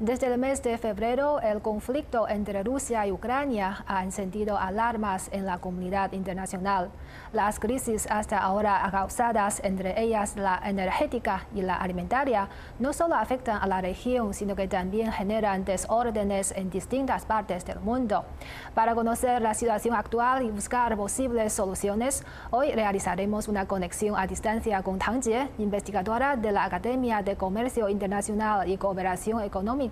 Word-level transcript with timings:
Desde 0.00 0.28
el 0.28 0.38
mes 0.38 0.62
de 0.62 0.78
febrero, 0.78 1.42
el 1.42 1.60
conflicto 1.60 2.26
entre 2.26 2.62
Rusia 2.62 3.06
y 3.06 3.12
Ucrania 3.12 3.84
ha 3.86 4.02
encendido 4.02 4.56
alarmas 4.56 5.28
en 5.30 5.44
la 5.44 5.58
comunidad 5.58 6.12
internacional. 6.12 6.88
Las 7.34 7.60
crisis 7.60 8.06
hasta 8.10 8.38
ahora 8.38 8.88
causadas, 8.90 9.60
entre 9.62 10.00
ellas 10.00 10.36
la 10.36 10.58
energética 10.64 11.44
y 11.54 11.60
la 11.60 11.74
alimentaria, 11.74 12.48
no 12.78 12.94
solo 12.94 13.14
afectan 13.14 13.58
a 13.60 13.66
la 13.66 13.82
región, 13.82 14.32
sino 14.32 14.56
que 14.56 14.68
también 14.68 15.12
generan 15.12 15.66
desórdenes 15.66 16.52
en 16.52 16.70
distintas 16.70 17.26
partes 17.26 17.66
del 17.66 17.80
mundo. 17.80 18.24
Para 18.72 18.94
conocer 18.94 19.42
la 19.42 19.52
situación 19.52 19.94
actual 19.94 20.44
y 20.44 20.50
buscar 20.50 20.96
posibles 20.96 21.52
soluciones, 21.52 22.24
hoy 22.48 22.72
realizaremos 22.72 23.48
una 23.48 23.66
conexión 23.66 24.18
a 24.18 24.26
distancia 24.26 24.82
con 24.82 24.98
Tang 24.98 25.22
Jie, 25.22 25.50
investigadora 25.58 26.36
de 26.36 26.52
la 26.52 26.64
Academia 26.64 27.20
de 27.20 27.36
Comercio 27.36 27.90
Internacional 27.90 28.66
y 28.66 28.78
Cooperación 28.78 29.42
Económica 29.42 29.89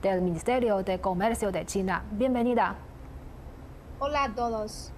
del 0.00 0.22
Ministerio 0.22 0.82
de 0.84 1.00
Comercio 1.00 1.50
de 1.50 1.66
China. 1.66 2.04
Bienvenida. 2.12 2.76
Hola 3.98 4.24
a 4.24 4.34
todos. 4.34 4.92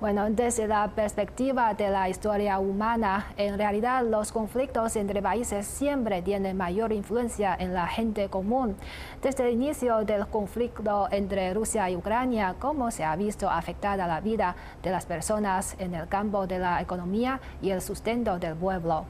Bueno, 0.00 0.28
desde 0.28 0.66
la 0.66 0.88
perspectiva 0.88 1.72
de 1.72 1.88
la 1.88 2.08
historia 2.08 2.58
humana, 2.58 3.32
en 3.38 3.56
realidad 3.56 4.04
los 4.04 4.32
conflictos 4.32 4.96
entre 4.96 5.22
países 5.22 5.66
siempre 5.66 6.20
tienen 6.20 6.56
mayor 6.56 6.92
influencia 6.92 7.56
en 7.58 7.72
la 7.72 7.86
gente 7.86 8.28
común. 8.28 8.76
Desde 9.22 9.48
el 9.48 9.54
inicio 9.54 10.04
del 10.04 10.26
conflicto 10.26 11.08
entre 11.10 11.54
Rusia 11.54 11.88
y 11.88 11.96
Ucrania, 11.96 12.56
¿cómo 12.58 12.90
se 12.90 13.04
ha 13.04 13.16
visto 13.16 13.48
afectada 13.48 14.06
la 14.06 14.20
vida 14.20 14.56
de 14.82 14.90
las 14.90 15.06
personas 15.06 15.76
en 15.78 15.94
el 15.94 16.08
campo 16.08 16.46
de 16.46 16.58
la 16.58 16.82
economía 16.82 17.40
y 17.62 17.70
el 17.70 17.80
sustento 17.80 18.38
del 18.38 18.56
pueblo? 18.56 19.06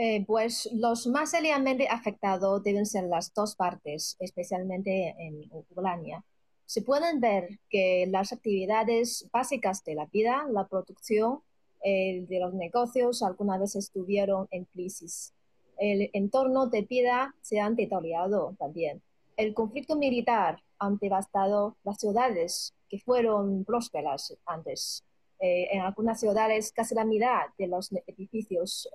Eh, 0.00 0.24
pues 0.24 0.68
los 0.74 1.08
más 1.08 1.32
seriamente 1.32 1.88
afectados 1.88 2.62
deben 2.62 2.86
ser 2.86 3.02
las 3.08 3.34
dos 3.34 3.56
partes, 3.56 4.16
especialmente 4.20 5.16
en 5.18 5.50
Ucrania. 5.50 6.24
Se 6.66 6.82
pueden 6.82 7.18
ver 7.18 7.58
que 7.68 8.06
las 8.08 8.32
actividades 8.32 9.28
básicas 9.32 9.82
de 9.82 9.96
la 9.96 10.06
vida, 10.06 10.46
la 10.52 10.68
producción 10.68 11.40
eh, 11.82 12.24
de 12.28 12.38
los 12.38 12.54
negocios, 12.54 13.24
alguna 13.24 13.58
vez 13.58 13.74
estuvieron 13.74 14.46
en 14.52 14.66
crisis. 14.66 15.34
El 15.78 16.10
entorno 16.12 16.68
de 16.68 16.82
vida 16.82 17.34
se 17.40 17.58
ha 17.58 17.68
deteriorado 17.68 18.54
también. 18.56 19.02
El 19.36 19.52
conflicto 19.52 19.96
militar 19.96 20.62
ha 20.78 20.90
devastado 20.90 21.76
las 21.82 21.98
ciudades 21.98 22.72
que 22.88 23.00
fueron 23.00 23.64
prósperas 23.64 24.32
antes. 24.46 25.02
Eh, 25.40 25.66
en 25.72 25.80
algunas 25.80 26.20
ciudades 26.20 26.70
casi 26.70 26.94
la 26.94 27.04
mitad 27.04 27.46
de 27.58 27.66
los 27.66 27.90
edificios 28.06 28.88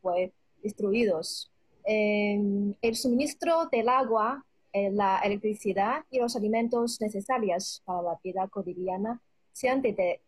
fue 0.00 0.32
destruidos. 0.66 1.50
el 1.84 2.94
suministro 2.94 3.52
del 3.70 3.88
agua, 3.88 4.44
eh, 4.72 4.90
la 4.90 5.20
electricidad 5.20 6.04
y 6.10 6.18
los 6.18 6.34
alimentos 6.34 7.00
necesarios 7.00 7.82
para 7.84 8.02
la 8.02 8.20
vida 8.22 8.48
cotidiana 8.48 9.20
se 9.52 9.68
han, 9.68 9.82
eh, 9.84 10.20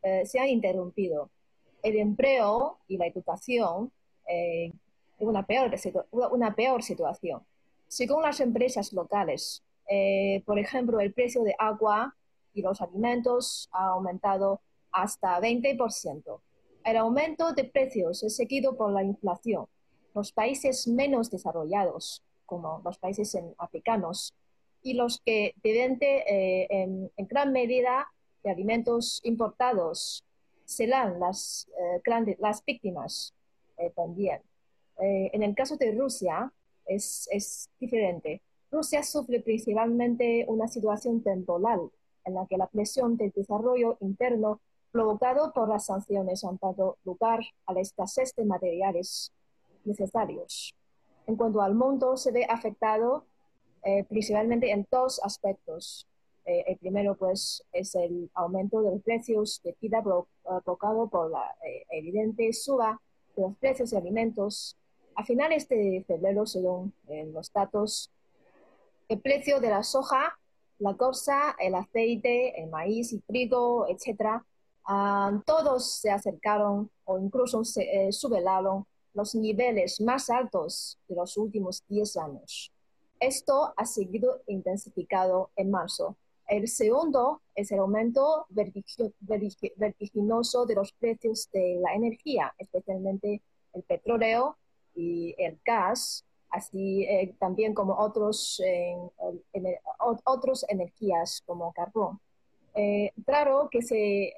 interrumpido. 0.49 1.31
El 1.83 1.97
empleo 1.97 2.79
y 2.89 2.97
la 2.97 3.07
educación 3.07 3.93
eh, 4.29 4.73
una 5.19 5.45
una 6.11 6.55
peor 6.55 6.83
situación. 6.83 7.43
Según 7.89 8.23
las 8.23 8.41
empresas 8.41 8.93
locales, 8.93 9.63
eh, 9.91 10.43
por 10.47 10.59
ejemplo, 10.59 11.01
el 11.01 11.13
precio 11.13 11.43
de 11.43 11.55
agua 11.59 12.15
y 12.55 12.63
los 12.63 12.81
alimentos 12.81 13.69
ha 13.73 13.89
aumentado 13.89 14.61
hasta 14.93 15.41
20%. 15.41 16.41
El 16.85 16.97
aumento 16.97 17.53
de 17.53 17.65
precios 17.65 18.23
es 18.23 18.37
seguido 18.37 18.77
por 18.77 18.93
la 18.93 19.03
inflación 19.03 19.67
los 20.15 20.33
países 20.33 20.87
menos 20.89 21.31
desarrollados, 21.31 22.23
como 22.47 22.81
los 22.85 22.99
países 22.99 23.37
africanos, 23.59 24.35
y 24.83 24.95
los 24.95 25.21
que 25.25 25.55
deben 25.63 25.99
eh, 26.01 26.67
en, 26.71 27.11
gran 27.27 27.53
medida 27.53 28.09
de 28.43 28.51
alimentos 28.51 29.21
importados 29.25 30.25
serán 30.65 31.19
las, 31.19 31.69
eh, 31.79 32.37
las 32.39 32.65
víctimas 32.65 33.35
eh, 33.77 33.91
también. 33.95 34.41
en 34.99 35.43
el 35.43 35.55
caso 35.55 35.77
de 35.77 35.93
Rusia 35.93 36.53
es, 36.87 37.29
es, 37.31 37.69
diferente. 37.79 38.43
Rusia 38.71 39.03
sufre 39.03 39.41
principalmente 39.41 40.45
una 40.49 40.67
situación 40.69 41.23
temporal 41.23 41.91
en 42.25 42.35
la 42.35 42.47
que 42.47 42.57
la 42.57 42.67
presión 42.67 43.17
del 43.17 43.31
desarrollo 43.31 43.97
interno 44.01 44.61
provocado 44.91 45.53
por 45.53 45.69
las 45.69 45.87
sanciones 45.87 46.45
han 46.45 46.59
dado 46.61 46.99
lugar 47.05 47.41
a 47.67 47.73
la 47.73 47.81
escasez 47.81 48.35
de 48.35 48.45
materiales 48.45 49.33
necesarios. 49.89 50.75
En 51.27 51.37
cuanto 51.37 51.61
al 51.61 51.75
mundo, 51.75 52.17
se 52.17 52.31
ve 52.33 52.47
afectado 52.49 53.27
eh, 53.85 54.05
principalmente 54.05 54.71
en 54.71 54.87
dos 54.91 55.21
aspectos. 55.23 56.07
Eh, 56.45 56.65
el 56.67 56.79
primero, 56.79 57.15
pues, 57.15 57.65
es 57.73 57.95
el 57.95 58.31
aumento 58.35 58.83
de 58.83 58.91
los 58.91 59.03
precios 59.03 59.61
de 59.63 59.77
vida 59.81 59.99
eh, 59.99 60.61
provocado 60.65 61.09
por 61.09 61.31
la 61.31 61.45
evidente 61.91 62.53
suba 62.53 63.01
de 63.37 63.43
los 63.43 63.57
precios 63.57 63.91
de 63.91 63.99
alimentos. 63.99 64.77
A 65.15 65.25
finales 65.25 65.69
de 65.69 66.05
febrero, 66.07 66.47
según 66.47 66.93
los 67.33 67.53
datos, 67.53 68.11
el 69.09 69.21
precio 69.21 69.59
de 69.59 69.71
la 69.71 69.83
soja, 69.83 70.39
la 70.79 70.95
cosa, 70.95 71.57
el 71.59 71.75
aceite, 71.75 72.63
el 72.63 72.71
maíz 72.71 73.13
y 73.13 73.19
trigo, 73.21 73.89
etcétera, 73.89 74.45
ah, 74.85 75.33
todos 75.45 75.93
se 76.01 76.11
acercaron 76.11 76.89
o 77.05 77.19
incluso 77.19 77.65
se 77.65 78.13
subelaron 78.13 78.87
los 79.15 79.35
niveles 79.35 80.01
más 80.01 80.31
altos 80.31 80.99
de 81.09 81.17
los 81.17 81.37
últimos 81.37 81.83
10 81.89 82.17
años. 82.19 82.73
Esto 83.21 83.73
ha 83.77 83.85
seguido 83.85 84.43
intensificado 84.47 85.51
en 85.57 85.71
marzo. 85.71 86.17
El 86.47 86.69
segundo 86.69 87.43
es 87.55 87.71
el 87.73 87.81
aumento 87.81 88.47
vertiginoso 88.49 90.67
de 90.67 90.75
los 90.75 90.93
precios 90.93 91.51
de 91.53 91.79
la 91.83 91.95
energía, 91.95 92.55
especialmente 92.59 93.43
el 93.75 93.83
petróleo 93.83 94.57
y 94.95 95.35
el 95.37 95.59
gas, 95.65 96.25
así 96.51 97.05
eh, 97.05 97.35
también 97.39 97.75
como 97.75 97.99
otros, 97.99 98.63
otros 100.25 100.65
energías 100.69 101.43
como 101.45 101.73
carbón. 101.73 102.21
Eh, 102.75 103.13
claro 103.27 103.69
que 103.71 103.83
se 103.83 104.33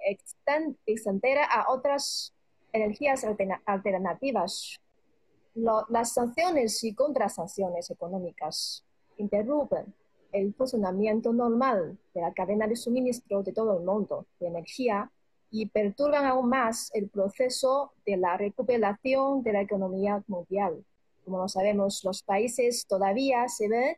extendera 0.86 1.44
a 1.44 1.70
otras 1.70 2.32
energías 2.72 3.24
alternativas. 3.64 4.78
las 5.54 6.12
sanciones 6.12 6.82
y 6.84 6.94
contrasanciones 6.94 7.90
económicas 7.90 8.84
interrumpen 9.16 9.92
el 10.32 10.54
funcionamiento 10.54 11.32
normal 11.32 11.98
de 12.14 12.20
la 12.20 12.32
cadena 12.32 12.66
de 12.66 12.76
suministro 12.76 13.42
de 13.42 13.52
todo 13.52 13.78
el 13.78 13.84
mundo 13.84 14.26
de 14.38 14.46
energía 14.46 15.10
y 15.50 15.66
perturban 15.66 16.24
aún 16.24 16.48
más 16.48 16.90
el 16.94 17.08
proceso 17.08 17.92
de 18.06 18.16
la 18.16 18.36
recuperación 18.36 19.42
de 19.42 19.52
la 19.52 19.62
economía 19.62 20.22
mundial. 20.28 20.84
Como 21.24 21.38
lo 21.38 21.48
sabemos, 21.48 22.04
los 22.04 22.22
países 22.22 22.86
todavía 22.86 23.48
se 23.48 23.68
ven 23.68 23.96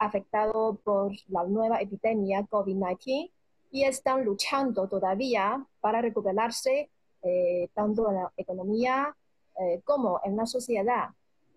afectados 0.00 0.78
por 0.82 1.12
la 1.28 1.44
nueva 1.44 1.80
epidemia 1.80 2.42
COVID-19 2.42 3.30
y 3.70 3.84
están 3.84 4.24
luchando 4.24 4.88
todavía 4.88 5.66
para 5.80 6.00
recuperarse 6.00 6.90
eh, 7.22 7.68
tanto 7.74 8.08
en 8.08 8.16
la 8.16 8.32
economía 8.36 9.16
eh, 9.60 9.80
como 9.84 10.20
en 10.24 10.36
la 10.36 10.46
sociedad. 10.46 11.10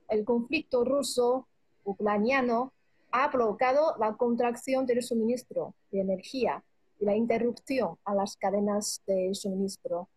El 0.09 0.25
conflicto 0.25 0.83
ruso-ucraniano 0.83 2.73
ha 3.11 3.29
provocado 3.29 3.95
la 3.99 4.15
contracción 4.17 4.85
del 4.85 5.03
suministro 5.03 5.73
de 5.91 6.01
energía 6.01 6.63
y 6.99 7.05
la 7.05 7.15
interrupción 7.15 7.97
a 8.05 8.15
las 8.15 8.37
cadenas 8.37 9.01
de 9.05 9.33
suministro 9.33 10.07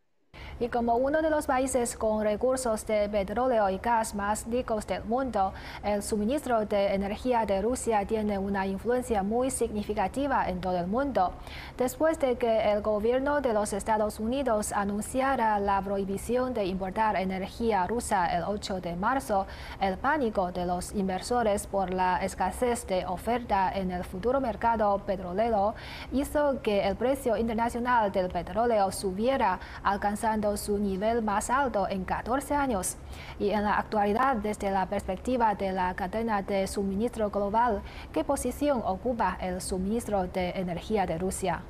y 0.61 0.69
como 0.69 0.97
uno 0.97 1.21
de 1.21 1.31
los 1.31 1.47
países 1.47 1.97
con 1.97 2.23
recursos 2.23 2.87
de 2.87 3.09
petróleo 3.09 3.69
y 3.71 3.79
gas 3.79 4.15
más 4.15 4.47
ricos 4.47 4.87
del 4.87 5.05
mundo, 5.05 5.53
el 5.83 6.03
suministro 6.03 6.65
de 6.67 6.95
energía 6.95 7.45
de 7.45 7.61
Rusia 7.61 8.07
tiene 8.07 8.39
una 8.39 8.67
influencia 8.67 9.23
muy 9.23 9.51
significativa 9.51 10.49
en 10.49 10.61
todo 10.61 10.79
el 10.79 10.87
mundo. 10.87 11.33
Después 11.77 12.19
de 12.21 12.37
que 12.37 12.73
el 12.73 12.83
gobierno 12.83 13.41
de 13.41 13.53
los 13.53 13.73
Estados 13.73 14.21
Unidos 14.21 14.73
anunciara 14.73 15.59
la 15.59 15.81
prohibición 15.83 16.55
de 16.55 16.67
importar 16.67 17.17
energía 17.17 17.87
rusa 17.87 18.27
el 18.27 18.45
8 18.45 18.81
de 18.81 18.95
marzo, 18.97 19.47
el 19.81 19.99
pánico 19.99 20.53
de 20.53 20.67
los 20.67 20.95
inversores 20.95 21.67
por 21.67 21.93
la 21.93 22.25
escasez 22.25 22.87
de 22.87 23.07
oferta 23.07 23.73
en 23.75 23.91
el 23.91 24.05
futuro 24.05 24.41
mercado 24.41 24.99
petrolero 24.99 25.75
hizo 26.13 26.63
que 26.63 26.87
el 26.87 26.97
precio 26.97 27.37
internacional 27.37 28.13
del 28.13 28.31
petróleo 28.31 28.93
subiera, 28.93 29.59
alcanzando 29.83 30.44
su 30.57 30.79
nivel 30.79 31.23
más 31.23 31.51
alto 31.51 31.89
en 31.89 32.05
14 32.05 32.55
años. 32.55 32.97
Y 33.39 33.51
en 33.51 33.65
la 33.65 33.79
actualidad, 33.79 34.37
desde 34.37 34.71
la 34.71 34.89
perspectiva 34.89 35.55
de 35.55 35.73
la 35.73 35.95
cadena 35.95 36.43
de 36.43 36.67
suministro 36.67 37.31
global, 37.31 37.83
¿qué 38.13 38.25
posición 38.25 38.83
ocupa 38.85 39.39
el 39.41 39.61
suministro 39.61 40.27
de 40.27 40.51
energía 40.51 41.07
de 41.07 41.19
Rusia? 41.19 41.63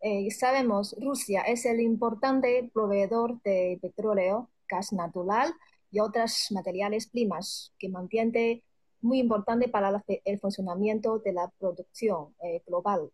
eh, 0.00 0.30
sabemos, 0.30 0.96
Rusia 1.00 1.42
es 1.42 1.66
el 1.66 1.80
importante 1.80 2.70
proveedor 2.72 3.40
de 3.42 3.78
petróleo, 3.82 4.48
gas 4.68 4.92
natural 4.92 5.52
y 5.90 6.00
otros 6.00 6.46
materiales 6.50 7.06
primas 7.06 7.72
que 7.78 7.88
mantiene 7.88 8.62
muy 9.02 9.18
importante 9.18 9.68
para 9.68 10.02
el 10.24 10.40
funcionamiento 10.40 11.18
de 11.18 11.32
la 11.32 11.50
producción 11.58 12.34
eh, 12.42 12.62
global. 12.66 13.10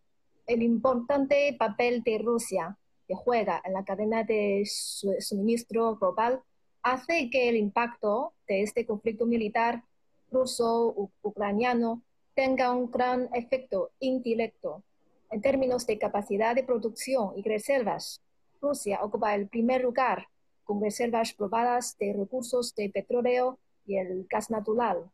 El 0.47 0.63
importante 0.63 1.57
papel 1.59 2.03
de 2.05 2.19
Rusia 2.19 2.79
que 3.07 3.15
juega 3.15 3.63
en 3.65 3.73
la 3.73 3.85
cadena 3.85 4.25
de 4.25 4.65
suministro 4.67 5.97
global 5.97 6.43
hace 6.83 7.31
que 7.31 7.49
el 7.49 7.57
impacto 7.57 8.35
de 8.47 8.63
este 8.63 8.87
conflicto 8.87 9.27
militar 9.27 9.83
ruso-ucraniano 10.31 12.03
tenga 12.35 12.73
un 12.73 12.91
gran 12.91 13.29
efecto 13.33 13.91
indirecto 14.01 14.83
en 15.31 15.41
términos 15.41 15.87
de 15.87 15.99
capacidad 15.99 16.55
de 16.55 16.65
producción 16.65 17.33
y 17.37 17.43
reservas. 17.43 18.21
Rusia 18.61 19.01
ocupa 19.03 19.35
el 19.35 19.49
primer 19.49 19.83
lugar 19.83 20.29
con 20.65 20.83
reservas 20.83 21.33
probadas 21.33 21.97
de 21.99 22.13
recursos 22.13 22.75
de 22.75 22.91
petróleo 22.91 23.59
y 23.87 23.97
el 23.97 24.27
gas 24.29 24.51
natural. 24.51 25.11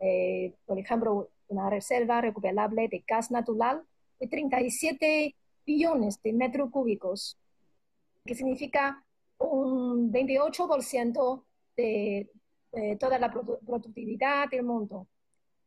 Eh, 0.00 0.52
por 0.66 0.78
ejemplo, 0.78 1.28
una 1.48 1.70
reserva 1.70 2.20
recuperable 2.20 2.88
de 2.88 3.04
gas 3.06 3.30
natural 3.30 3.82
de 4.18 4.28
37 4.28 5.34
billones 5.64 6.20
de 6.22 6.32
metros 6.32 6.70
cúbicos, 6.70 7.38
que 8.24 8.34
significa 8.34 9.04
un 9.38 10.12
28% 10.12 11.44
de, 11.76 12.30
toda 12.98 13.18
la 13.18 13.30
productividad 13.30 14.50
del 14.50 14.64
mundo 14.64 15.06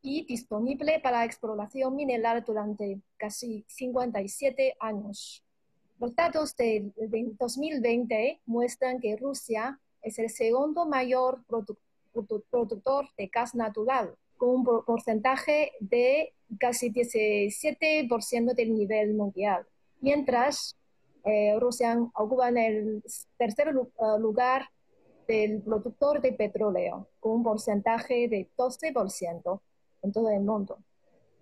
y 0.02 0.26
disponible 0.26 1.00
para 1.00 1.24
exploración 1.24 1.96
mineral 1.96 2.44
durante 2.46 3.00
casi 3.16 3.64
57 3.68 4.76
años. 4.80 5.44
Los 6.00 6.16
datos 6.16 6.56
de 6.56 6.92
2020 7.40 8.42
muestran 8.46 9.00
que 9.00 9.16
Rusia 9.16 9.80
es 10.02 10.20
el 10.20 10.30
segundo 10.30 10.86
mayor 10.86 11.44
productor 11.46 13.10
de 13.18 13.28
gas 13.28 13.56
natural, 13.56 14.16
con 14.38 14.50
un 14.50 14.64
porcentaje 14.86 15.72
de 15.80 16.34
casi 16.60 16.92
17% 16.92 18.54
del 18.54 18.74
nivel 18.74 19.14
mundial, 19.14 19.66
mientras 20.08 20.78
eh, 21.26 21.60
Rusia 21.60 22.00
ocupa 22.16 22.48
el 22.48 23.04
tercer 23.38 23.68
eh, 23.68 24.20
lugar 24.20 24.70
del 25.28 25.62
productor 25.62 26.22
de 26.22 26.32
petróleo, 26.32 27.10
con 27.20 27.34
un 27.34 27.44
porcentaje 27.44 28.30
de 28.30 28.48
12% 28.58 29.60
en 30.04 30.12
todo 30.14 30.30
el 30.30 30.40
mundo. 30.40 30.78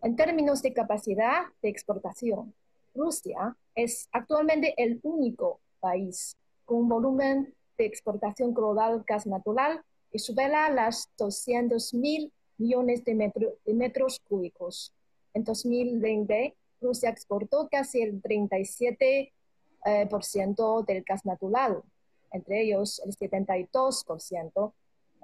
En 0.01 0.15
términos 0.15 0.63
de 0.63 0.73
capacidad 0.73 1.43
de 1.61 1.69
exportación, 1.69 2.55
Rusia 2.95 3.55
es 3.75 4.09
actualmente 4.11 4.73
el 4.77 4.99
único 5.03 5.59
país 5.79 6.35
con 6.65 6.77
un 6.77 6.89
volumen 6.89 7.53
de 7.77 7.85
exportación 7.85 8.51
global 8.51 9.03
gas 9.05 9.27
natural 9.27 9.83
que 10.11 10.17
supera 10.17 10.71
las 10.71 11.07
200 11.19 11.93
mil 11.93 12.31
millones 12.57 13.03
de, 13.03 13.13
metros 13.67 14.19
cúbicos. 14.27 14.91
En 15.35 15.43
2020, 15.43 16.55
Rusia 16.81 17.09
exportó 17.09 17.67
casi 17.69 18.01
el 18.01 18.21
37% 18.21 19.31
eh, 19.85 20.07
por 20.09 20.23
ciento 20.23 20.83
del 20.83 21.03
gas 21.03 21.25
natural. 21.25 21.81
Entre 22.31 22.63
ellos, 22.63 23.01
el 23.05 23.15
72% 23.15 24.73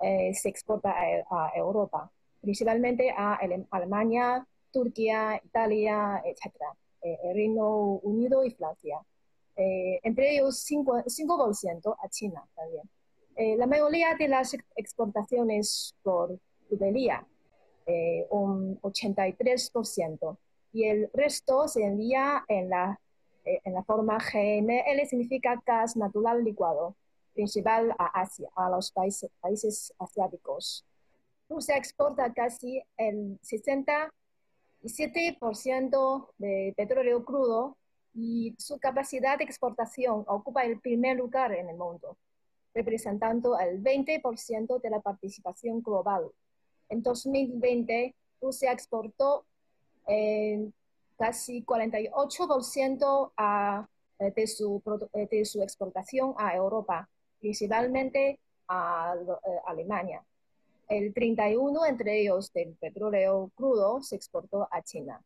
eh, 0.04 0.34
se 0.34 0.50
exporta 0.50 0.92
a 0.92 1.52
Europa 1.56 2.12
principalmente 2.42 3.12
a 3.16 3.40
Alemania, 3.70 4.46
Turquía, 4.72 5.40
Italia, 5.44 6.22
etc., 6.26 6.54
eh, 7.04 7.18
Reino 7.34 8.00
Unido 8.04 8.44
y 8.44 8.52
Francia. 8.52 9.00
Eh, 9.56 10.00
entre 10.04 10.34
ellos 10.36 10.66
5%, 10.68 11.96
a 12.00 12.10
China 12.10 12.44
también. 12.56 12.90
Eh, 13.36 13.56
la 13.58 13.68
mayoría 13.68 14.16
de 14.16 14.28
las 14.28 14.56
exportaciones 14.76 15.96
por 16.04 16.38
tubería, 16.70 17.26
un 18.30 18.80
83%, 18.82 20.38
y 20.74 20.86
el 20.86 21.10
resto 21.14 21.68
se 21.68 21.84
envía 21.84 22.46
en 22.48 22.70
la, 22.70 23.00
en 23.44 23.74
la 23.74 23.84
forma 23.84 24.18
GNL, 24.18 25.06
significa 25.08 25.62
gas 25.66 25.98
natural 25.98 26.44
licuado, 26.44 26.96
principal 27.34 27.92
a 27.98 28.22
Asia, 28.22 28.48
a 28.56 28.70
los 28.70 28.92
países, 28.92 29.32
países 29.40 29.92
asiáticos. 30.00 30.86
Rusia 31.50 31.76
exporta 31.76 32.32
casi 32.34 32.84
el 32.98 33.40
67% 33.42 36.30
de 36.38 36.74
petróleo 36.78 37.26
crudo 37.26 37.78
y 38.14 38.56
su 38.58 38.80
capacidad 38.80 39.38
de 39.38 39.44
exportación 39.44 40.24
ocupa 40.28 40.64
el 40.64 40.80
primer 40.80 41.18
lugar 41.18 41.52
en 41.54 41.70
el 41.70 41.76
mundo, 41.78 42.18
representando 42.74 43.60
el 43.60 43.84
20% 43.84 44.82
de 44.82 44.90
la 44.90 45.02
participación 45.02 45.82
global. 45.82 46.32
En 46.90 47.04
2020, 47.04 48.16
Rusia 48.42 48.72
exportó 48.72 49.46
eh, 50.08 50.70
casi 51.18 51.64
48% 51.64 53.32
eh, 54.20 54.34
de, 54.36 54.48
su, 54.48 54.82
eh, 55.14 55.28
de 55.30 55.46
su 55.46 55.62
exportación 55.62 56.34
a 56.38 56.56
Europa, 56.56 57.10
principalmente 57.40 58.40
a 58.68 59.16
Alemania. 59.66 60.24
El 60.88 61.14
31 61.14 61.86
entre 61.86 62.20
ellos 62.20 62.52
del 62.54 62.76
petróleo 62.76 63.52
crudo 63.56 64.02
se 64.02 64.16
exportó 64.16 64.68
a 64.72 64.82
China. 64.82 65.22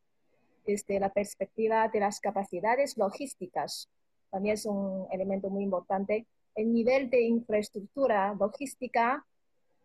Desde 0.65 0.99
la 0.99 1.09
perspectiva 1.09 1.87
de 1.89 1.99
las 1.99 2.19
capacidades 2.19 2.97
logísticas, 2.97 3.89
también 4.29 4.55
es 4.55 4.65
un 4.65 5.07
elemento 5.11 5.49
muy 5.49 5.63
importante, 5.63 6.27
el 6.55 6.73
nivel 6.73 7.09
de 7.09 7.21
infraestructura 7.21 8.35
logística 8.39 9.25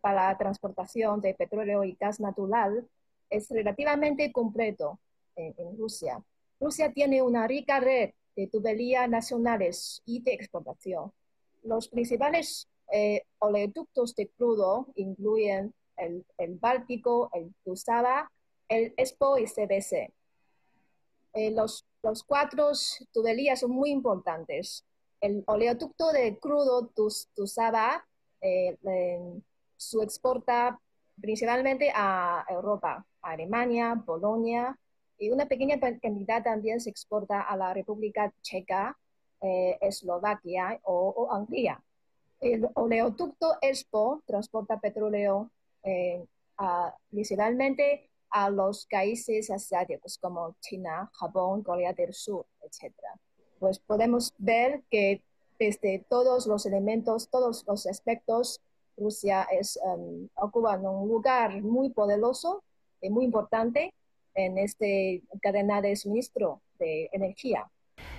para 0.01 0.29
la 0.29 0.39
transportación 0.39 1.21
de 1.21 1.35
petróleo 1.35 1.85
y 1.85 1.97
gas 2.01 2.21
natural 2.21 2.87
es 3.31 3.49
relativamente 3.49 4.33
completo 4.33 4.99
en, 5.37 5.79
Rusia. 5.79 6.23
Rusia 6.61 6.93
tiene 6.93 7.23
una 7.23 7.47
rica 7.47 7.81
red 7.81 8.11
de 8.37 8.47
tuberías 8.49 9.09
nacionales 9.09 10.03
y 10.05 10.21
de 10.21 10.35
exportación. 10.35 11.13
Los 11.63 11.89
principales 11.89 12.69
eh, 12.93 13.23
oleoductos 13.39 14.15
de 14.17 14.29
crudo 14.29 14.89
incluyen 14.97 15.73
el, 15.97 16.25
Báltico, 16.59 17.31
el 17.33 17.55
Tusaba, 17.65 18.31
el 18.69 18.93
ESPO 18.97 19.39
y 19.39 19.47
CBC. 19.47 20.13
Eh, 21.33 21.51
los, 21.53 21.87
los 22.03 22.25
cuatro 22.25 22.73
tuberías 23.13 23.61
son 23.61 23.71
muy 23.71 23.91
importantes. 23.91 24.85
El 25.21 25.45
oleoducto 25.47 26.13
de 26.13 26.39
crudo 26.39 26.89
Tus, 26.89 27.29
Tusaba 27.35 28.05
eh, 28.41 28.77
exporta 30.03 30.81
principalmente 31.21 31.93
a 31.95 32.45
Europa, 32.49 33.05
a 33.23 33.31
Alemania, 33.31 34.03
Polonia, 34.05 34.77
y 35.19 35.31
una 35.31 35.47
pequeña 35.47 35.79
cantidad 35.79 36.43
también 36.43 36.81
se 36.81 36.91
exporta 36.91 37.43
a 37.43 37.57
la 37.57 37.75
República 37.75 38.33
Checa, 38.41 38.97
Eslovaquia 39.41 40.81
o, 40.85 41.29
Hungría. 41.31 41.83
El 42.41 42.69
oleoducto 42.75 43.59
ESPO 43.61 44.23
transporta 44.27 44.81
petróleo 44.81 45.51
eh, 45.83 46.25
principalmente 47.11 48.11
a 48.31 48.49
los 48.49 48.87
países 48.87 49.51
asiáticos 49.51 50.19
como 50.19 50.57
China, 50.61 51.11
Japón, 51.13 51.63
Corea 51.63 51.93
del 51.93 52.15
Sur, 52.15 52.47
etc. 52.63 52.95
Pues 53.59 53.79
podemos 53.79 54.33
ver 54.39 54.83
que 54.91 55.23
desde 55.59 56.05
todos 56.09 56.47
los 56.47 56.65
elementos, 56.65 57.29
todos 57.29 57.65
los 57.67 57.87
aspectos, 57.87 58.61
Rusia 59.01 59.47
es, 59.51 59.79
um, 59.83 60.29
ocupa 60.35 60.77
un 60.77 61.09
lugar 61.09 61.63
muy 61.63 61.91
poderoso 61.91 62.63
y 63.01 63.11
muy 63.11 63.25
importante 63.25 63.95
en 64.35 64.59
esta 64.59 64.87
cadena 65.43 65.81
de 65.81 65.97
suministro 65.97 66.61
de 66.79 67.09
energía. 67.13 67.69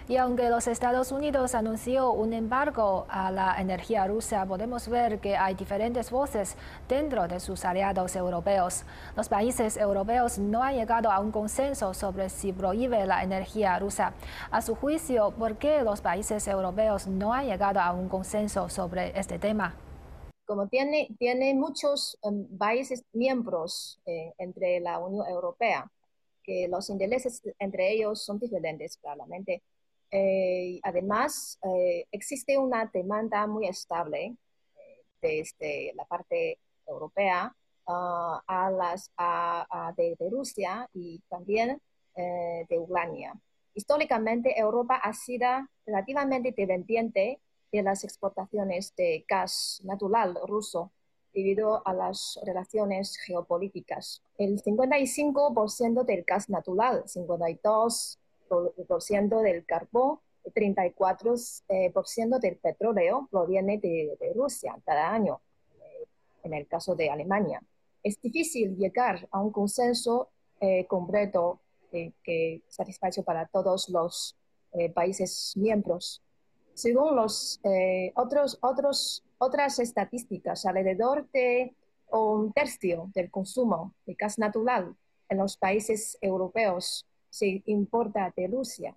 Y 0.08 0.18
aunque 0.18 0.50
los 0.50 0.68
Estados 0.68 1.12
Unidos 1.12 1.56
anunció 1.56 2.12
un 2.12 2.34
embargo 2.34 3.06
a 3.10 3.32
la 3.32 3.56
energía 3.60 4.06
rusa, 4.08 4.46
podemos 4.46 4.88
ver 4.90 5.20
que 5.20 5.38
hay 5.38 5.56
diferentes 5.56 6.12
voces 6.12 6.58
dentro 6.90 7.28
de 7.28 7.40
sus 7.40 7.64
aliados 7.66 8.16
europeos. 8.16 8.84
Los 9.16 9.30
países 9.30 9.78
europeos 9.78 10.38
no 10.38 10.64
han 10.64 10.76
llegado 10.76 11.12
a 11.12 11.20
un 11.20 11.32
consenso 11.32 11.94
sobre 11.94 12.30
si 12.30 12.52
prohíbe 12.52 13.06
la 13.06 13.24
energía 13.24 13.80
rusa. 13.80 14.14
A 14.50 14.62
su 14.62 14.76
juicio, 14.76 15.32
¿por 15.32 15.56
qué 15.58 15.82
los 15.84 16.02
países 16.02 16.48
europeos 16.48 17.08
no 17.08 17.34
han 17.34 17.46
llegado 17.46 17.80
a 17.80 17.94
un 17.94 18.10
consenso 18.10 18.70
sobre 18.70 19.18
este 19.18 19.40
tema? 19.40 19.76
Como 20.52 20.68
tiene, 20.68 21.08
tiene 21.18 21.54
muchos 21.54 22.18
um, 22.24 22.46
países 22.58 23.06
miembros 23.14 24.02
eh, 24.06 24.34
entre 24.38 24.82
la 24.82 25.00
Unión 25.00 25.26
Europea, 25.26 25.90
que 26.44 26.68
los 26.68 26.90
intereses 26.90 27.42
entre 27.58 27.94
ellos 27.94 28.22
son 28.26 28.38
diferentes, 28.38 28.98
claramente. 28.98 29.64
Eh, 30.12 30.82
además, 30.84 31.58
eh, 31.64 32.06
existe 32.12 32.58
una 32.58 32.86
demanda 32.94 33.48
muy 33.48 33.66
estable 33.66 34.36
eh, 34.76 35.04
desde 35.22 35.94
la 35.96 36.04
parte 36.04 36.60
europea 36.86 37.56
ah, 37.88 38.44
a 38.46 38.72
las, 38.72 39.10
de, 39.96 40.18
Rusia 40.30 40.90
y 40.94 41.22
también 41.30 41.82
de 42.14 42.78
Ucrania. 42.78 43.34
Históricamente, 43.74 44.60
Europa 44.60 44.96
ha 44.98 45.14
sido 45.14 45.48
relativamente 45.86 46.52
dependiente 46.52 47.40
de 47.72 47.84
las 47.84 48.04
exportaciones 48.04 48.96
de 48.96 49.24
gas 49.28 49.80
natural 49.84 50.38
ruso 50.48 50.92
debido 51.34 51.86
a 51.88 51.94
las 51.94 52.40
relaciones 52.46 53.18
geopolíticas. 53.18 54.22
El 54.38 54.62
55% 54.62 56.04
del 56.04 56.24
gas 56.24 56.50
natural, 56.50 57.06
52% 57.06 59.42
del 59.42 59.66
carbón, 59.66 60.20
34% 60.44 61.60
eh, 61.70 61.94
del 62.42 62.58
petróleo 62.58 63.28
proviene 63.30 63.78
de, 63.78 64.34
Rusia 64.36 64.76
cada 64.86 65.12
año, 65.12 65.42
eh, 65.80 66.08
en 66.44 66.54
el 66.54 66.68
caso 66.68 66.96
de 66.96 67.10
Alemania. 67.10 67.62
Es 68.04 68.20
difícil 68.20 68.76
llegar 68.78 69.28
a 69.32 69.40
un 69.40 69.52
consenso 69.52 70.30
eh, 70.60 70.86
completo 70.88 71.62
que 71.92 72.62
satisface 72.70 73.22
para 73.22 73.48
todos 73.48 73.90
los 73.90 74.38
países 74.94 75.52
miembros. 75.58 76.22
Según 76.82 77.16
los 77.16 77.60
otros, 78.16 78.58
otros 78.62 79.24
otras 79.38 79.78
estadísticas, 79.78 80.66
alrededor 80.66 81.30
de 81.32 81.76
un 82.12 82.52
tercio 82.54 83.12
del 83.14 83.30
consumo 83.30 83.94
de 84.08 84.16
gas 84.16 84.40
natural 84.40 84.96
en 85.30 85.38
los 85.38 85.58
países 85.58 86.18
europeos 86.22 87.06
se 87.30 87.62
importa 87.66 88.34
de 88.36 88.48
Rusia. 88.48 88.96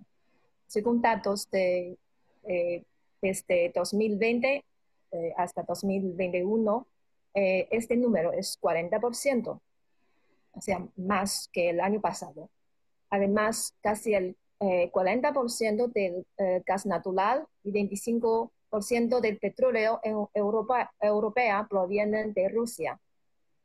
Según 0.66 1.02
datos 1.02 1.50
de, 1.50 1.98
eh, 2.44 2.84
desde 3.20 3.70
2020 3.74 4.64
eh, 5.12 5.34
hasta 5.36 5.62
2021, 5.62 6.86
eh, 7.34 7.68
este 7.70 7.96
número 7.96 8.32
es 8.32 8.58
40%, 8.60 9.60
o 10.52 10.60
sea, 10.60 10.86
más 10.96 11.50
que 11.52 11.68
el 11.68 11.80
año 11.80 12.00
pasado. 12.00 12.48
Además, 13.10 13.74
casi 13.82 14.14
el 14.14 14.36
40% 14.60 15.92
del 15.92 16.24
gas 16.64 16.86
natural 16.86 17.46
y 17.64 17.72
25% 17.72 19.20
del 19.20 19.38
petróleo 19.38 20.00
en 20.02 20.26
Europa, 20.32 20.92
europea 21.00 21.66
proviene 21.68 22.32
de 22.32 22.48
Rusia. 22.48 22.98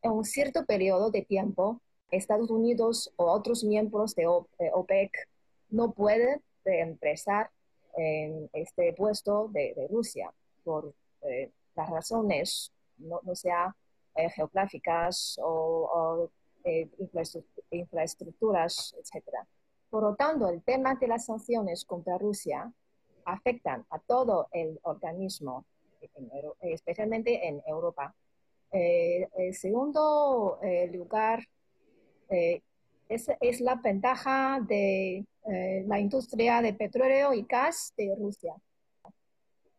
En 0.01 0.11
un 0.11 0.25
cierto 0.25 0.65
periodo 0.65 1.09
de 1.11 1.21
tiempo, 1.21 1.81
Estados 2.11 2.49
Unidos 2.49 3.13
o 3.15 3.31
otros 3.31 3.63
miembros 3.63 4.15
de 4.15 4.27
OPEC 4.27 5.11
no 5.69 5.91
pueden 5.91 6.41
reemplazar 6.65 7.51
en 7.95 8.49
este 8.53 8.93
puesto 8.93 9.49
de, 9.49 9.87
Rusia 9.89 10.31
por 10.63 10.93
eh, 11.23 11.51
las 11.75 11.89
razones, 11.89 12.71
no, 12.97 13.21
sea 13.33 13.75
eh, 14.15 14.29
geográficas 14.29 15.39
o, 15.41 16.29
eh, 16.63 16.89
infraestructuras, 17.71 18.95
etc. 18.99 19.25
Por 19.89 20.03
lo 20.03 20.15
tanto, 20.15 20.47
el 20.49 20.61
tema 20.61 20.95
de 20.95 21.07
las 21.07 21.25
sanciones 21.25 21.83
contra 21.83 22.17
Rusia 22.17 22.71
afectan 23.25 23.85
a 23.89 23.99
todo 23.99 24.47
el 24.51 24.79
organismo, 24.83 25.65
especialmente 26.61 27.47
en 27.47 27.61
Europa. 27.65 28.13
Eh, 28.71 29.27
el 29.37 29.55
segundo 29.55 30.59
eh, 30.61 30.89
lugar 30.93 31.43
eh, 32.29 32.61
es, 33.07 33.61
la 33.61 33.75
ventaja 33.75 34.59
de 34.67 35.25
la 35.87 35.99
industria 35.99 36.61
de 36.61 36.73
petróleo 36.73 37.33
y 37.33 37.41
gas 37.49 37.91
de 37.97 38.13
Rusia. 38.15 38.53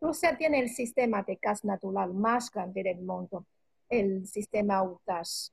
Rusia 0.00 0.36
tiene 0.36 0.58
el 0.58 0.68
sistema 0.68 1.22
de 1.22 1.38
gas 1.40 1.64
natural 1.64 2.12
más 2.12 2.50
grande 2.50 2.82
del 2.82 3.00
mundo, 3.02 3.46
el 3.88 4.26
sistema 4.26 4.82
UTAS. 4.82 5.52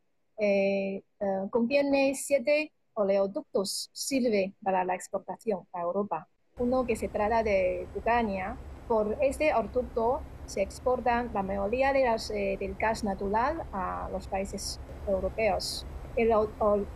contiene 1.52 2.16
siete 2.16 2.72
oleoductos, 2.98 3.89
sirve 3.94 4.54
para 4.63 4.84
la 4.84 4.96
exportación 4.96 5.68
a 5.74 5.82
Europa 5.82 6.27
uno 6.60 6.86
que 6.86 6.96
se 6.96 7.08
trata 7.08 7.44
de 7.44 7.88
Ucrania. 7.96 8.58
Por 8.88 9.18
este 9.22 9.54
orducto 9.54 10.22
se 10.46 10.62
exportan 10.62 11.30
la 11.34 11.44
mayoría 11.44 11.94
de 11.94 12.06
las, 12.06 12.32
eh, 12.32 12.58
del 12.60 12.75
gas 12.75 13.04
natural 13.04 13.63
a 13.74 14.10
los 14.12 14.27
países 14.27 14.80
europeos. 15.08 15.86
El 16.16 16.32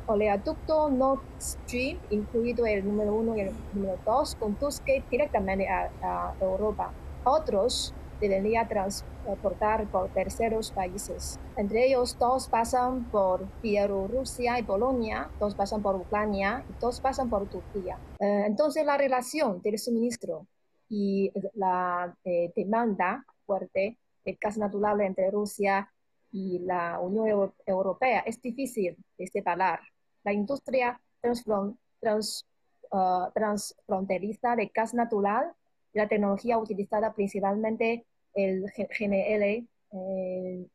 oleoducto 0.08 0.90
Nord 0.90 1.22
Stream, 1.40 2.00
incluido 2.10 2.66
el 2.66 2.84
número 2.86 3.14
uno 3.14 3.36
y 3.36 3.42
el 3.42 3.52
número 3.74 4.00
dos, 4.04 4.36
conduce 4.36 4.82
directamente 5.12 5.68
a, 5.68 5.92
a 6.02 6.34
Europa. 6.42 6.92
Otros 7.24 7.94
debería 8.22 8.68
transportar 8.68 9.90
por 9.90 10.10
terceros 10.14 10.72
países. 10.72 11.40
Entre 11.58 11.88
ellos, 11.88 12.18
dos 12.20 12.48
pasan 12.48 13.10
por 13.12 13.46
Bielorrusia 13.62 14.60
y 14.60 14.64
Polonia, 14.64 15.30
dos 15.40 15.56
pasan 15.56 15.82
por 15.82 15.96
Ucrania 15.96 16.64
y 16.70 16.80
dos 16.80 17.02
pasan 17.02 17.30
por 17.30 17.50
Turquía. 17.50 17.98
Eh, 18.20 18.44
entonces, 18.46 18.86
la 18.86 18.98
relación 18.98 19.62
del 19.62 19.78
suministro 19.80 20.48
y 20.88 21.32
la 21.56 22.16
eh, 22.24 22.52
demanda 22.56 23.26
fuerte 23.46 23.98
de 24.24 24.38
gas 24.40 24.58
natural 24.58 25.02
entre 25.02 25.32
Rusia 25.32 25.92
y 26.32 26.60
la 26.60 27.00
Unión 27.00 27.52
Europea 27.66 28.20
es 28.22 28.42
difícil 28.42 28.96
de 29.18 29.28
separar. 29.28 29.80
La 30.24 30.32
industria 30.32 31.02
trans, 32.00 32.46
uh, 32.92 33.32
transfronteriza 33.34 34.56
de 34.56 34.72
gas 34.74 34.94
natural 34.94 35.54
la 35.94 36.08
tecnología 36.08 36.58
utilizada 36.58 37.14
principalmente 37.14 38.06
el 38.34 38.64
GNL 38.64 39.44
eh, 39.44 39.68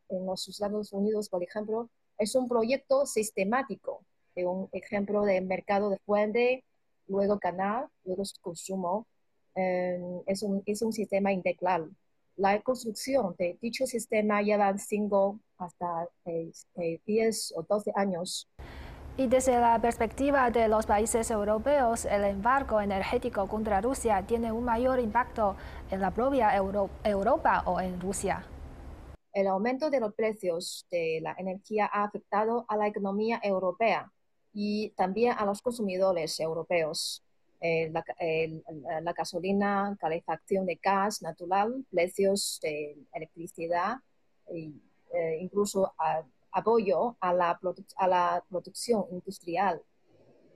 en 0.09 0.25
los 0.25 0.47
Estados 0.47 0.93
Unidos, 0.93 1.29
por 1.29 1.43
ejemplo, 1.43 1.89
es 2.17 2.35
un 2.35 2.47
proyecto 2.47 3.05
sistemático 3.05 4.03
de 4.35 4.45
un 4.45 4.69
ejemplo 4.71 5.23
de 5.23 5.41
mercado 5.41 5.89
de 5.89 5.99
fuente, 5.99 6.63
luego 7.07 7.39
canal, 7.39 7.87
luego 8.03 8.23
consumo. 8.41 9.07
Eh, 9.55 9.99
es, 10.27 10.43
un, 10.43 10.61
es 10.65 10.81
un 10.81 10.93
sistema 10.93 11.31
integral. 11.31 11.91
La 12.35 12.61
construcción 12.61 13.35
de 13.39 13.57
dicho 13.59 13.87
sistema 13.87 14.43
lleva 14.43 14.77
5 14.77 15.39
hasta 15.57 16.07
10 16.25 16.65
eh, 16.75 17.53
o 17.55 17.63
12 17.63 17.91
años. 17.95 18.47
Y 19.19 19.25
desde 19.25 19.59
la 19.59 19.81
perspectiva 19.81 20.51
de 20.51 20.67
los 20.67 20.85
países 20.85 21.31
europeos, 21.31 22.05
el 22.05 22.23
embargo 22.23 22.79
energético 22.79 23.47
contra 23.47 23.81
Rusia 23.81 24.23
tiene 24.27 24.51
un 24.51 24.63
mayor 24.63 24.99
impacto 24.99 25.55
en 25.89 26.01
la 26.01 26.11
propia 26.11 26.55
Europa 26.55 27.63
o 27.65 27.81
en 27.81 27.99
Rusia. 27.99 28.45
El 29.33 29.47
aumento 29.47 29.89
de 29.89 29.99
los 30.01 30.13
precios 30.13 30.85
de 30.91 31.19
la 31.23 31.35
energía 31.39 31.89
ha 31.91 32.03
afectado 32.03 32.65
a 32.67 32.77
la 32.77 32.85
economía 32.85 33.39
europea 33.41 34.11
y 34.53 34.89
también 34.91 35.33
a 35.35 35.45
los 35.45 35.63
consumidores 35.63 36.39
europeos. 36.39 37.23
Eh, 37.59 37.91
la, 37.91 39.13
gasolina, 39.13 39.97
calefacción 39.99 40.67
de 40.67 40.75
gas 40.75 41.23
natural, 41.23 41.83
precios 41.89 42.59
de 42.61 42.95
electricidad, 43.11 43.95
e, 44.45 44.73
incluso 45.39 45.91
a 45.97 46.21
apoyo 46.57 47.15
a 47.19 47.33
la, 47.33 47.59
a 47.97 48.07
la 48.07 48.43
producción 48.49 49.05
industrial. 49.11 49.81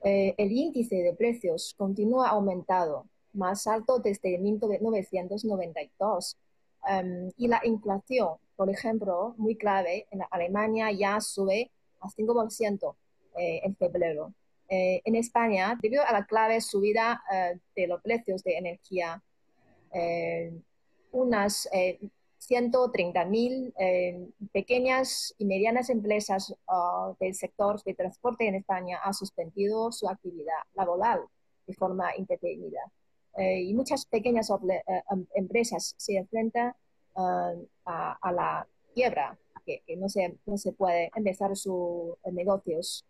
Eh, 0.02 0.34
el 0.36 0.50
índice 0.50 0.96
de 0.96 1.14
precios 1.14 1.74
continúa 1.78 2.28
aumentado, 2.28 3.06
más 3.32 3.68
alto 3.68 4.00
desde 4.00 4.36
1992. 4.38 6.36
Em, 6.88 7.30
y 7.36 7.46
la 7.46 7.60
inflación, 7.62 8.30
por 8.56 8.68
ejemplo, 8.68 9.34
muy 9.38 9.54
clave, 9.56 10.08
en 10.10 10.22
Alemania 10.30 10.90
ya 10.90 11.20
sube 11.20 11.70
a 12.00 12.08
5% 12.08 12.96
eh, 13.36 13.60
en 13.62 13.76
febrero. 13.76 14.34
Eh, 14.68 15.00
en 15.04 15.14
España, 15.14 15.78
debido 15.80 16.02
a 16.04 16.12
la 16.12 16.26
clave 16.26 16.60
subida 16.60 17.22
de 17.76 17.86
los 17.86 18.02
precios 18.02 18.42
de 18.42 18.56
energía, 18.56 19.22
unas 21.12 21.68
130.000 22.48 23.72
eh, 23.78 24.28
pequeñas 24.52 25.34
y 25.38 25.44
medianas 25.44 25.90
empresas 25.90 26.54
ah, 26.68 27.14
del 27.20 27.34
sector 27.34 27.82
de 27.84 27.94
transporte 27.94 28.46
en 28.46 28.56
España 28.56 28.98
han 29.02 29.14
suspendido 29.14 29.92
su 29.92 30.08
actividad 30.08 30.58
laboral 30.74 31.20
de 31.66 31.74
forma 31.74 32.16
indefinida. 32.16 32.80
Eh, 33.36 33.62
y 33.62 33.74
muchas 33.74 34.04
pequeñas 34.06 34.50
eh, 34.50 34.82
em, 35.10 35.26
empresas 35.34 35.94
se 35.96 36.16
enfrentan 36.16 36.74
ah, 37.14 37.54
a, 37.84 38.32
la 38.32 38.66
quiebra, 38.94 39.38
que, 39.64 39.82
no, 39.96 40.08
se, 40.08 40.36
no 40.44 40.58
se 40.58 40.72
puede 40.72 41.10
empezar 41.14 41.56
sus 41.56 42.16
negocios 42.32 43.04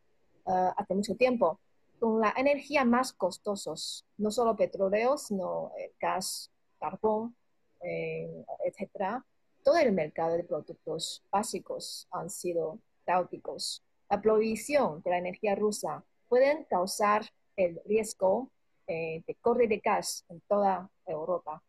hace 0.45 0.95
mucho 0.95 1.15
tiempo. 1.15 1.61
Con 1.99 2.21
la 2.21 2.35
energía 2.37 2.85
más 2.85 3.13
costosos, 3.13 4.05
no 4.19 4.31
solo 4.31 4.57
petróleo, 4.57 5.17
sino 5.17 5.71
gas, 6.01 6.51
carbón, 6.79 7.35
eh, 7.83 8.45
etcétera, 8.65 9.25
todo 9.65 9.77
el 9.77 9.93
mercado 9.93 10.37
de 10.37 10.45
productos 10.45 11.23
básicos 11.31 12.09
han 12.11 12.31
sido 12.31 12.79
caóticos. 13.05 13.83
La 14.11 14.21
provisión 14.21 15.03
de 15.03 15.11
la 15.11 15.19
energía 15.19 15.55
rusa 15.55 16.05
puede 16.29 16.67
causar 16.67 17.25
el 17.57 17.81
riesgo 17.85 18.51
eh, 18.87 19.23
de 19.27 19.35
corte 19.37 19.69
de 19.69 19.79
gas 19.79 20.25
en 20.29 20.41
toda 20.49 20.91
Europa. 21.07 21.63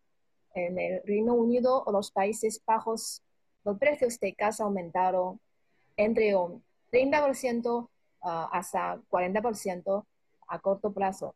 En 0.55 0.77
el 0.79 1.01
Reino 1.03 1.34
Unido 1.34 1.84
o 1.86 1.91
los 1.91 2.12
Países 2.12 2.62
Bajos, 2.65 3.22
los 3.63 3.77
precios 3.77 4.20
de 4.20 4.32
gas 4.32 4.60
aumentaron 4.60 5.39
entre 5.98 6.36
un 6.36 6.63
30% 6.91 7.89
ah, 8.22 8.50
hasta 8.51 9.00
40% 9.10 10.05
a 10.48 10.60
corto 10.60 10.91
plazo. 10.91 11.36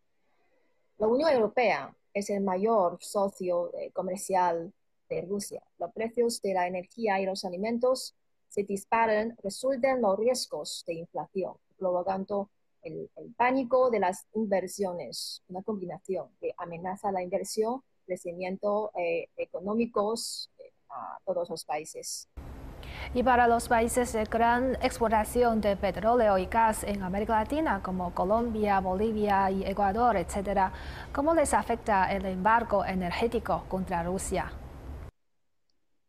La 0.98 1.08
Unión 1.08 1.30
Europea 1.30 1.96
es 2.18 2.30
el 2.30 2.42
mayor 2.42 2.98
socio 3.00 3.72
eh, 3.76 3.92
comercial 3.92 4.74
de 5.10 5.22
Rusia. 5.22 5.62
Los 5.78 5.92
precios 5.94 6.42
de 6.42 6.54
la 6.54 6.68
energía 6.68 7.20
y 7.22 7.26
los 7.26 7.46
alimentos 7.46 8.16
se 8.50 8.64
disparan, 8.64 9.38
resultan 9.44 10.02
los 10.02 10.18
riesgos 10.18 10.84
de 10.88 10.96
inflación, 10.96 11.54
provocando 11.78 12.50
el, 12.82 13.10
pánico 13.36 13.92
de 13.92 14.00
las 14.00 14.26
inversiones, 14.34 15.44
una 15.48 15.62
combinación 15.62 16.30
que 16.40 16.54
amenaza 16.58 17.12
la 17.12 17.22
inversión, 17.22 17.84
crecimiento 18.06 18.92
eh, 18.96 19.30
económicos 19.36 20.50
eh, 20.58 20.72
a 20.90 21.20
todos 21.26 21.50
los 21.50 21.66
países. 21.66 22.30
Y 23.14 23.24
para 23.24 23.48
los 23.48 23.70
países 23.70 24.12
de 24.14 24.26
gran 24.26 24.76
exportación 24.82 25.62
de 25.62 25.78
petróleo 25.78 26.38
y 26.38 26.46
gas 26.46 26.84
en 26.84 27.02
América 27.02 27.40
Latina, 27.40 27.82
como 27.82 28.14
Colombia, 28.14 28.80
Bolivia 28.82 29.50
y 29.50 29.64
Ecuador, 29.64 30.18
etc., 30.18 30.72
¿cómo 31.14 31.34
les 31.34 31.54
afecta 31.54 32.12
el 32.14 32.26
embargo 32.26 32.84
energético 32.86 33.64
contra 33.70 34.04
Rusia? 34.04 34.52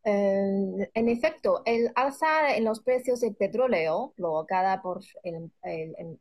Eh, 0.05 0.90
en 0.93 1.09
efecto, 1.09 1.62
el 1.64 1.93
alza 1.95 2.57
en 2.57 2.64
los 2.64 2.81
precios 2.81 3.21
del 3.21 3.37
petróleo 3.37 4.12
provocada 4.17 4.83
por 4.83 5.00
el, 5.23 5.50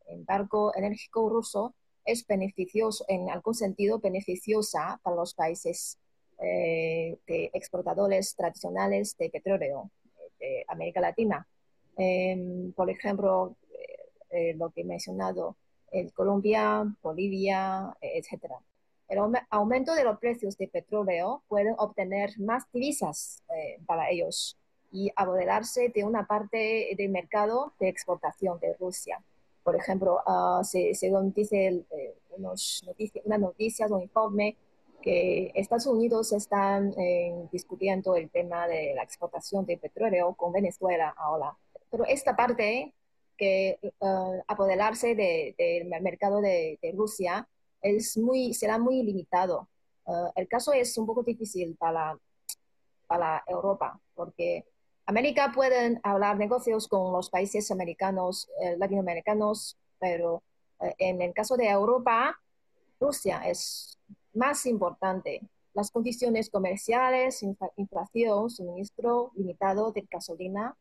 embargo 0.08 0.74
energético 0.76 1.30
ruso 1.30 1.74
es 2.06 2.26
beneficioso, 2.26 3.04
en 3.08 3.30
algún 3.30 3.56
sentido 3.56 4.00
beneficiosa 4.00 5.00
para 5.04 5.16
los 5.16 5.34
países 5.34 5.98
eh, 6.40 7.18
exportadores 7.26 8.36
tradicionales 8.36 9.18
de 9.18 9.30
petróleo 9.30 9.90
de 10.40 10.66
América 10.68 11.02
Latina. 11.02 11.48
Em, 11.98 12.72
por 12.74 12.90
ejemplo, 12.90 13.56
eh, 14.30 14.54
lo 14.56 14.70
que 14.70 14.82
he 14.82 14.86
mencionado, 14.86 15.56
el 15.92 16.14
Colombia, 16.14 16.86
Bolivia, 17.02 17.96
etc 18.02 18.54
el 19.08 19.20
aumento 19.50 19.94
de 19.94 20.04
los 20.04 20.20
precios 20.20 20.58
de 20.58 20.68
petróleo 20.68 21.44
pueden 21.48 21.76
obtener 21.78 22.38
más 22.40 22.70
divisas 22.74 23.42
eh, 23.56 23.80
para 23.86 24.10
ellos 24.10 24.58
y 24.92 25.12
apoderarse 25.16 25.90
de 25.90 26.04
una 26.04 26.28
parte 26.28 26.94
del 26.98 27.10
mercado 27.10 27.74
de 27.80 27.90
exportación 27.90 28.60
de 28.60 28.74
Rusia. 28.74 29.22
Por 29.64 29.76
ejemplo, 29.76 30.22
uh, 30.26 30.64
según 30.64 31.34
dice 31.34 31.86
eh, 31.92 32.16
unos 32.38 32.84
una 33.26 33.38
noticia 33.38 33.88
o 33.88 34.00
informe 34.00 34.56
que 35.08 35.54
Estados 35.56 35.86
Unidos 35.86 36.34
están 36.34 36.94
eh, 37.00 37.48
discutiendo 37.50 38.18
el 38.18 38.30
tema 38.30 38.68
de 38.68 38.94
la 38.94 39.04
exportación 39.04 39.66
de 39.66 39.78
petróleo 39.78 40.34
con 40.34 40.52
Venezuela 40.52 41.14
ahora. 41.16 41.56
Pero 41.90 42.04
esta 42.06 42.36
parte 42.36 42.94
que 43.38 43.80
uh, 44.02 44.42
apoderarse 44.50 45.16
del 45.16 45.88
mercado 46.02 46.42
de, 46.42 46.78
de 46.82 46.92
Rusia 46.92 47.48
es 47.82 48.18
muy, 48.18 48.54
será 48.54 48.80
muy 48.80 49.02
limitado. 49.02 49.70
Uh, 50.04 50.28
el 50.36 50.50
caso 50.50 50.74
es 50.74 50.98
un 50.98 51.06
poco 51.06 51.24
difícil 51.24 51.78
para, 51.80 52.18
para 53.08 53.46
Europa, 53.48 53.98
porque 54.14 54.66
América 55.06 55.54
pueden 55.56 56.02
hablar 56.04 56.38
negocios 56.38 56.90
con 56.90 57.14
los 57.14 57.30
países 57.30 57.72
americanos, 57.72 58.50
eh, 58.62 58.76
latinoamericanos, 58.78 59.78
pero 60.00 60.44
eh, 60.82 60.96
en 60.98 61.22
el 61.22 61.34
caso 61.34 61.56
de 61.56 61.70
Europa, 61.70 62.38
Rusia 63.00 63.42
es 63.46 63.97
más 64.38 64.66
importante. 64.66 65.42
Las 65.74 65.92
condiciones 65.92 66.50
comerciales, 66.50 67.44
inflación, 67.76 68.50
suministro 68.50 69.32
limitado 69.36 69.92
de 69.92 70.08
gasolina, 70.10 70.76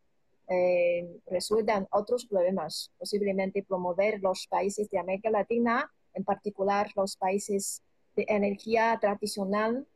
eh, 0.49 1.21
resultan 1.27 1.89
otros 1.91 2.27
problemas, 2.27 2.93
posiblemente 2.99 3.65
promover 3.65 4.21
los 4.21 4.47
países 4.47 4.89
de 4.91 4.99
América 4.99 5.29
Latina 5.29 5.91
en 6.15 6.25
particular 6.25 6.91
los 6.97 7.17
países 7.17 7.83
de 8.15 8.25
energía 8.29 8.97
tradicional, 9.01 9.87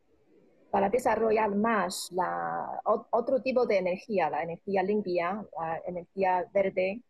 para 0.69 0.89
desarrollar 0.89 1.53
más 1.53 2.09
la, 2.13 2.81
otro 2.85 3.41
tipo 3.41 3.65
de 3.65 3.77
energía, 3.77 4.29
la 4.29 4.41
energía 4.41 4.81
limpia, 4.81 5.45
la 5.59 5.81
energía 5.85 6.45
verde, 6.53 7.01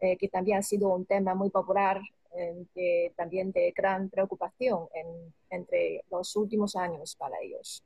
eh, 0.00 0.16
que 0.16 0.28
también 0.28 0.58
ha 0.58 0.62
sido 0.62 0.88
un 0.88 1.04
tema 1.04 1.34
muy 1.34 1.50
popular, 1.50 2.00
eh, 2.36 3.12
también 3.16 3.52
de 3.52 3.72
gran 3.76 4.08
preocupación 4.08 4.88
entre 5.48 6.04
los 6.10 6.36
últimos 6.36 6.76
años 6.76 7.16
para 7.16 7.36
ellos. 7.42 7.84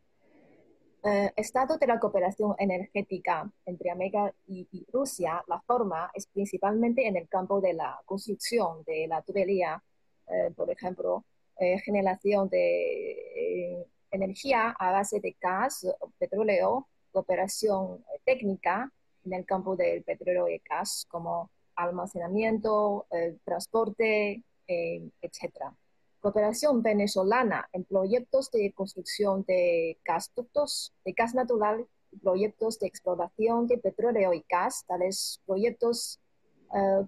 Eh, 1.05 1.33
estado 1.37 1.77
de 1.77 1.87
la 1.87 1.99
cooperación 1.99 2.55
energética 2.59 3.51
entre 3.67 3.91
América 3.91 4.35
y, 4.47 4.67
y, 4.73 4.87
Rusia, 4.91 5.45
la 5.49 5.61
forma 5.61 6.11
es 6.15 6.27
principalmente 6.27 7.07
en 7.07 7.17
el 7.17 7.29
campo 7.29 7.61
de 7.61 7.75
la 7.75 8.01
construcción 8.07 8.83
de 8.85 9.07
la 9.07 9.21
tubería 9.21 9.83
eh, 10.27 10.51
por 10.57 10.71
ejemplo, 10.71 11.25
eh, 11.59 11.79
generación 11.81 12.49
de 12.49 13.11
eh, 13.13 13.87
energía 14.11 14.71
a 14.79 14.93
base 14.93 15.21
de 15.21 15.37
gas, 15.41 15.87
petróleo, 16.19 16.89
cooperación 17.13 18.05
técnica 18.25 18.91
en 19.25 19.33
el 19.35 19.45
campo 19.47 19.77
del 19.77 20.03
petróleo 20.03 20.49
y 20.49 20.61
gas, 20.69 21.07
como 21.09 21.51
almacenamiento, 21.77 23.07
transporte, 23.45 24.43
etc. 24.67 25.73
Cooperación 26.21 26.83
venezolana 26.83 27.69
en 27.73 27.85
proyectos 27.85 28.51
de 28.51 28.73
construcción 28.73 29.45
de 29.47 29.99
gasductos 30.05 30.93
de 31.05 31.13
gas 31.13 31.35
natural, 31.35 31.87
proyectos 32.23 32.79
de 32.79 32.87
explotación 32.87 33.67
de 33.67 33.79
petróleo 33.79 34.33
y 34.33 34.45
gas, 34.49 34.85
tales 34.87 35.41
proyectos 35.47 36.21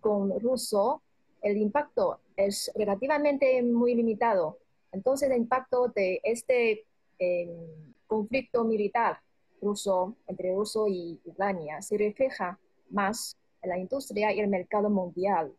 con 0.00 0.38
ruso 0.40 1.02
el 1.46 1.58
impacto 1.58 2.20
es 2.36 2.70
relativamente 2.74 3.62
muy 3.62 3.94
limitado. 3.94 4.58
Entonces, 4.92 5.30
el 5.30 5.36
impacto 5.36 5.88
de 5.88 6.20
este 6.24 6.84
em, 7.18 7.94
conflicto 8.06 8.64
militar 8.64 9.20
ruso 9.60 10.16
entre 10.26 10.52
Rusia 10.54 10.82
y 10.88 11.20
Ucrania 11.24 11.80
se 11.82 11.96
refleja 11.96 12.58
más 12.90 13.36
la 13.66 13.78
industria 13.78 14.32
y 14.32 14.40
el 14.40 14.48
mercado 14.48 14.90
mundial 14.90 15.52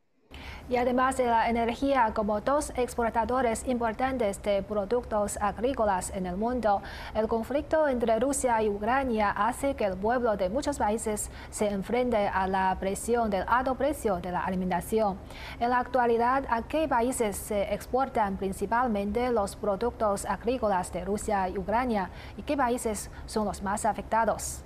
y 0.70 0.76
además 0.76 1.18
de 1.18 1.26
la 1.26 1.50
energía 1.50 2.12
como 2.14 2.42
dos 2.42 2.74
exportadores 2.76 3.66
importantes 3.68 4.42
de 4.44 4.62
productos 4.64 5.38
agrícolas 5.38 6.12
en 6.14 6.26
el 6.26 6.36
mundo, 6.36 6.82
el 7.16 7.28
conflicto 7.28 7.88
entre 7.88 8.20
Rusia 8.20 8.62
y 8.62 8.70
Ucrania 8.70 9.32
hace 9.32 9.76
que 9.76 9.86
el 9.86 9.96
pueblo 9.96 10.36
de 10.36 10.50
muchos 10.50 10.78
países 10.78 11.32
se 11.50 11.70
enfrente 11.70 12.28
a 12.28 12.48
la 12.48 12.76
presión 12.80 13.30
del 13.30 13.46
alto 13.48 13.76
precio 13.76 14.18
de 14.18 14.32
la 14.32 14.44
alimentación. 14.44 15.18
En 15.60 15.70
la 15.70 15.80
actualidad, 15.80 16.46
¿a 16.50 16.64
qué 16.64 16.88
países 16.88 17.38
se 17.38 17.74
exportan 17.74 18.38
principalmente 18.38 19.32
los 19.32 19.56
productos 19.56 20.26
agrícolas 20.26 20.92
de 20.92 21.06
Rusia 21.06 21.48
y 21.48 21.58
Ucrania? 21.58 22.10
¿Y 22.36 22.42
qué 22.42 22.58
países 22.58 23.10
son 23.26 23.46
los 23.46 23.64
más 23.64 23.86
afectados? 23.86 24.64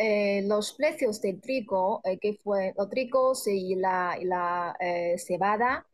Eh, 0.00 0.42
los 0.46 0.74
precios 0.74 1.20
del 1.20 1.40
trigo, 1.40 2.00
eh, 2.04 2.18
que 2.18 2.34
fue 2.34 2.72
los 2.78 2.88
trigos 2.88 3.48
y 3.48 3.74
la, 3.74 4.16
la 4.22 4.76
eh, 4.78 5.18
cebada, 5.18 5.84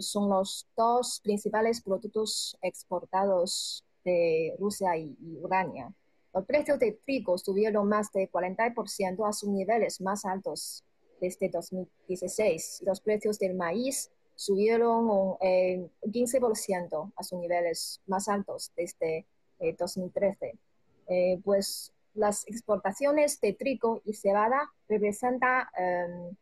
son 0.00 0.30
los 0.30 0.66
dos 0.76 1.20
principales 1.22 1.82
productos 1.82 2.56
exportados 2.62 3.84
de 4.02 4.56
Rusia 4.58 4.96
y, 4.96 5.14
Ucrania. 5.40 5.92
Los 6.32 6.46
precios 6.46 6.78
del 6.78 6.98
trigo 7.04 7.36
subieron 7.38 7.86
más 7.88 8.10
de 8.10 8.28
40% 8.30 9.28
a 9.28 9.32
sus 9.32 9.50
niveles 9.50 10.00
más 10.00 10.24
altos 10.24 10.82
desde 11.20 11.50
2016. 11.50 12.82
Los 12.86 13.00
precios 13.02 13.38
del 13.38 13.54
maíz 13.54 14.10
subieron 14.34 15.10
un 15.10 15.90
15% 16.02 17.12
a 17.14 17.22
sus 17.22 17.38
niveles 17.38 18.00
más 18.06 18.26
altos 18.26 18.72
desde 18.74 19.26
2013. 19.78 20.54
pues 21.44 21.92
las 22.14 22.46
exportaciones 22.46 23.40
de 23.40 23.52
trigo 23.52 24.00
y 24.04 24.14
cebada 24.14 24.72
representan 24.88 25.66
em, 25.76 26.36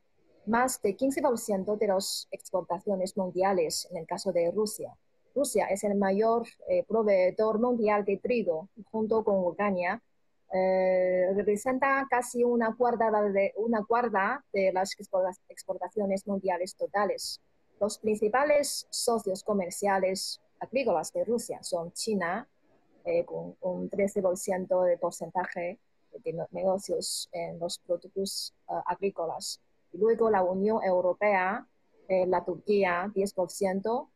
más 0.46 0.80
de 0.82 0.96
15% 0.96 1.76
de 1.76 1.86
las 1.86 2.28
exportaciones 2.30 3.16
mundiales 3.16 3.88
en 3.90 3.98
el 3.98 4.06
caso 4.06 4.32
de 4.32 4.50
Rusia. 4.50 4.94
Rusia 5.34 5.66
es 5.66 5.84
el 5.84 5.94
mayor 5.94 6.46
eh, 6.68 6.84
proveedor 6.86 7.58
mundial 7.58 8.04
de 8.04 8.18
trigo 8.18 8.68
junto 8.90 9.24
con 9.24 9.38
Ucrania. 9.46 10.02
Eh, 10.52 11.32
representa 11.34 12.06
casi 12.10 12.44
una 12.44 12.74
cuarta, 12.76 13.10
de, 13.10 13.54
una 13.56 13.82
cuarta 13.84 14.44
de 14.52 14.72
las 14.72 14.94
exportaciones 15.48 16.26
mundiales 16.26 16.76
totales. 16.76 17.40
Los 17.80 17.98
principales 17.98 18.86
socios 18.90 19.42
comerciales 19.42 20.40
agrícolas 20.60 21.12
de 21.12 21.24
Rusia 21.24 21.62
son 21.62 21.92
China, 21.92 22.46
eh, 23.04 23.24
con 23.24 23.56
un 23.60 23.90
13% 23.90 24.84
de 24.84 24.98
porcentaje 24.98 25.78
de 26.24 26.46
negocios 26.50 27.28
en 27.32 27.58
los 27.58 27.78
productos 27.78 28.54
eh, 28.68 28.74
agrícolas. 28.86 29.60
Y 29.92 29.98
luego 29.98 30.30
la 30.30 30.42
Unión 30.42 30.82
Europea, 30.84 31.66
eh, 32.08 32.26
la 32.26 32.44
Turquía, 32.44 33.10
10%, 33.14 34.08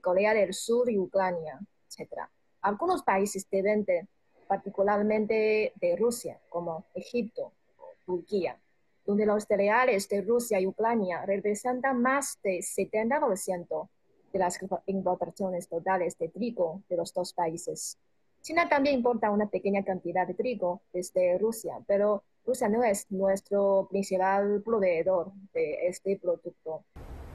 Corea 0.00 0.32
del 0.32 0.54
Sur 0.54 0.90
y 0.90 0.98
Ucrania, 0.98 1.60
etc. 1.86 2.22
Algunos 2.62 3.02
países 3.02 3.46
de 3.50 4.06
particularmente 4.48 5.72
de 5.78 5.96
Rusia, 5.96 6.40
como 6.48 6.86
Egipto 6.94 7.52
o 7.78 7.92
Turquía, 8.06 8.58
donde 9.04 9.26
los 9.26 9.44
cereales 9.44 10.08
de 10.08 10.22
Rusia 10.22 10.60
y 10.60 10.66
Ucrania 10.66 11.26
representan 11.26 12.00
más 12.00 12.38
de 12.42 12.60
70% 12.60 13.88
de 14.32 14.38
las 14.38 14.58
importaciones 14.86 15.68
totales 15.68 16.18
de 16.18 16.28
trigo 16.28 16.82
de 16.88 16.96
los 16.96 17.12
dos 17.12 17.32
países. 17.32 17.98
China 18.46 18.68
también 18.68 18.94
importa 18.94 19.32
una 19.32 19.46
pequeña 19.46 19.82
cantidad 19.82 20.24
de 20.24 20.34
trigo 20.34 20.80
desde 20.92 21.36
Rusia, 21.36 21.80
pero 21.88 22.22
Rusia 22.46 22.68
no 22.68 22.84
es 22.84 23.10
nuestro 23.10 23.88
principal 23.90 24.62
proveedor 24.64 25.32
de 25.52 25.88
este 25.88 26.16
producto. 26.16 26.84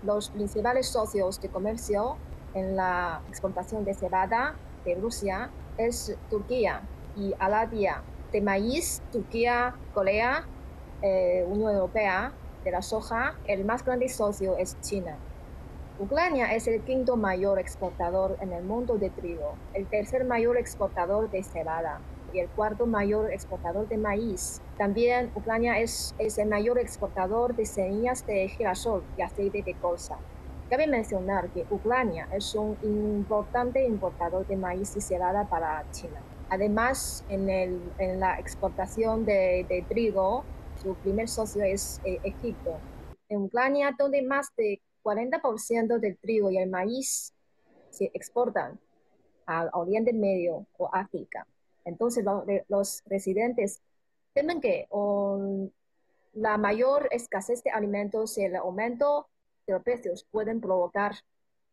Los 0.03 0.29
principales 0.29 0.87
socios 0.87 1.41
de 1.41 1.49
comercio 1.49 2.15
en 2.53 2.77
la 2.77 3.21
exportación 3.27 3.83
de 3.83 3.93
cebada 3.93 4.55
de 4.85 4.95
Rusia 4.95 5.51
es 5.77 6.17
Turquía 6.29 6.87
y 7.17 7.33
Arabia. 7.39 8.03
De 8.31 8.39
maíz, 8.39 9.01
Turquía, 9.11 9.75
Corea, 9.93 10.47
eh, 11.01 11.43
Unión 11.45 11.73
Europea. 11.73 12.31
De 12.63 12.71
la 12.71 12.81
soja, 12.81 13.37
el 13.47 13.65
más 13.65 13.83
grande 13.83 14.07
socio 14.07 14.55
es 14.55 14.79
China. 14.79 15.17
Ucrania 16.01 16.55
es 16.55 16.65
el 16.67 16.81
quinto 16.81 17.15
mayor 17.15 17.59
exportador 17.59 18.35
en 18.41 18.53
el 18.53 18.63
mundo 18.63 18.97
de 18.97 19.11
trigo, 19.11 19.53
el 19.75 19.85
tercer 19.85 20.25
mayor 20.25 20.57
exportador 20.57 21.29
de 21.29 21.43
cebada 21.43 22.01
y 22.33 22.39
el 22.39 22.49
cuarto 22.49 22.87
mayor 22.87 23.31
exportador 23.31 23.87
de 23.87 23.99
maíz. 23.99 24.63
También 24.79 25.31
Ucrania 25.35 25.77
es, 25.77 26.15
es 26.17 26.39
el 26.39 26.49
mayor 26.49 26.79
exportador 26.79 27.55
de 27.55 27.67
semillas 27.67 28.25
de 28.25 28.47
girasol 28.47 29.03
y 29.15 29.21
aceite 29.21 29.61
de 29.61 29.75
colza. 29.75 30.17
Cabe 30.71 30.87
mencionar 30.87 31.49
que 31.49 31.67
Ucrania 31.69 32.27
es 32.33 32.55
un 32.55 32.75
importante 32.81 33.85
importador 33.85 34.47
de 34.47 34.57
maíz 34.57 34.95
y 34.95 35.01
cebada 35.01 35.47
para 35.49 35.85
China. 35.91 36.19
Además, 36.49 37.23
en, 37.29 37.47
el, 37.47 37.79
en 37.99 38.19
la 38.19 38.39
exportación 38.39 39.23
de, 39.23 39.67
de, 39.69 39.85
trigo, 39.87 40.45
su 40.81 40.95
primer 40.95 41.27
socio 41.27 41.61
es 41.63 42.01
eh, 42.05 42.17
Egipto. 42.23 42.79
En 43.29 43.43
Ucrania, 43.43 43.95
donde 43.97 44.23
más 44.23 44.47
de 44.57 44.81
40% 45.03 45.99
del 45.99 46.17
trigo 46.17 46.51
y 46.51 46.57
el 46.57 46.69
maíz 46.69 47.33
se 47.89 48.11
exportan 48.13 48.79
al 49.45 49.69
Oriente 49.73 50.13
Medio 50.13 50.65
o 50.77 50.89
África. 50.93 51.45
Entonces 51.85 52.23
los, 52.67 53.03
residentes 53.05 53.81
temen 54.33 54.61
que 54.61 54.87
la 56.33 56.57
mayor 56.57 57.09
escasez 57.11 57.63
de 57.63 57.71
alimentos 57.71 58.37
y 58.37 58.43
el 58.43 58.55
aumento 58.55 59.27
de 59.67 59.73
los 59.73 59.83
precios 59.83 60.25
pueden 60.31 60.61
provocar 60.61 61.15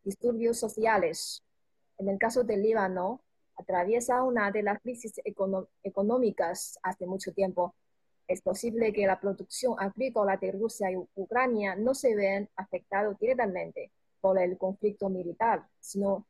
disturbios 0.04 0.58
sociales. 0.58 1.44
En 1.98 2.08
el 2.08 2.18
caso 2.18 2.44
del 2.44 2.62
Líbano, 2.62 3.20
atraviesa 3.56 4.22
una 4.22 4.50
de 4.50 4.62
las 4.62 4.80
crisis 4.80 5.20
económicas 5.82 6.78
hace 6.82 7.06
mucho 7.06 7.32
tiempo 7.32 7.74
es 8.28 8.42
posible 8.42 8.92
que 8.92 9.06
la 9.06 9.18
producción 9.18 9.74
agrícola 9.78 10.36
de 10.36 10.52
Rusia 10.52 10.92
y 10.92 10.96
Ucrania 11.16 11.74
no 11.74 11.94
se 11.94 12.14
vean 12.14 12.48
afectados 12.56 13.18
directamente 13.18 13.90
por 14.20 14.38
el 14.38 14.58
conflicto 14.58 15.08
militar, 15.08 15.66
sino 15.80 16.26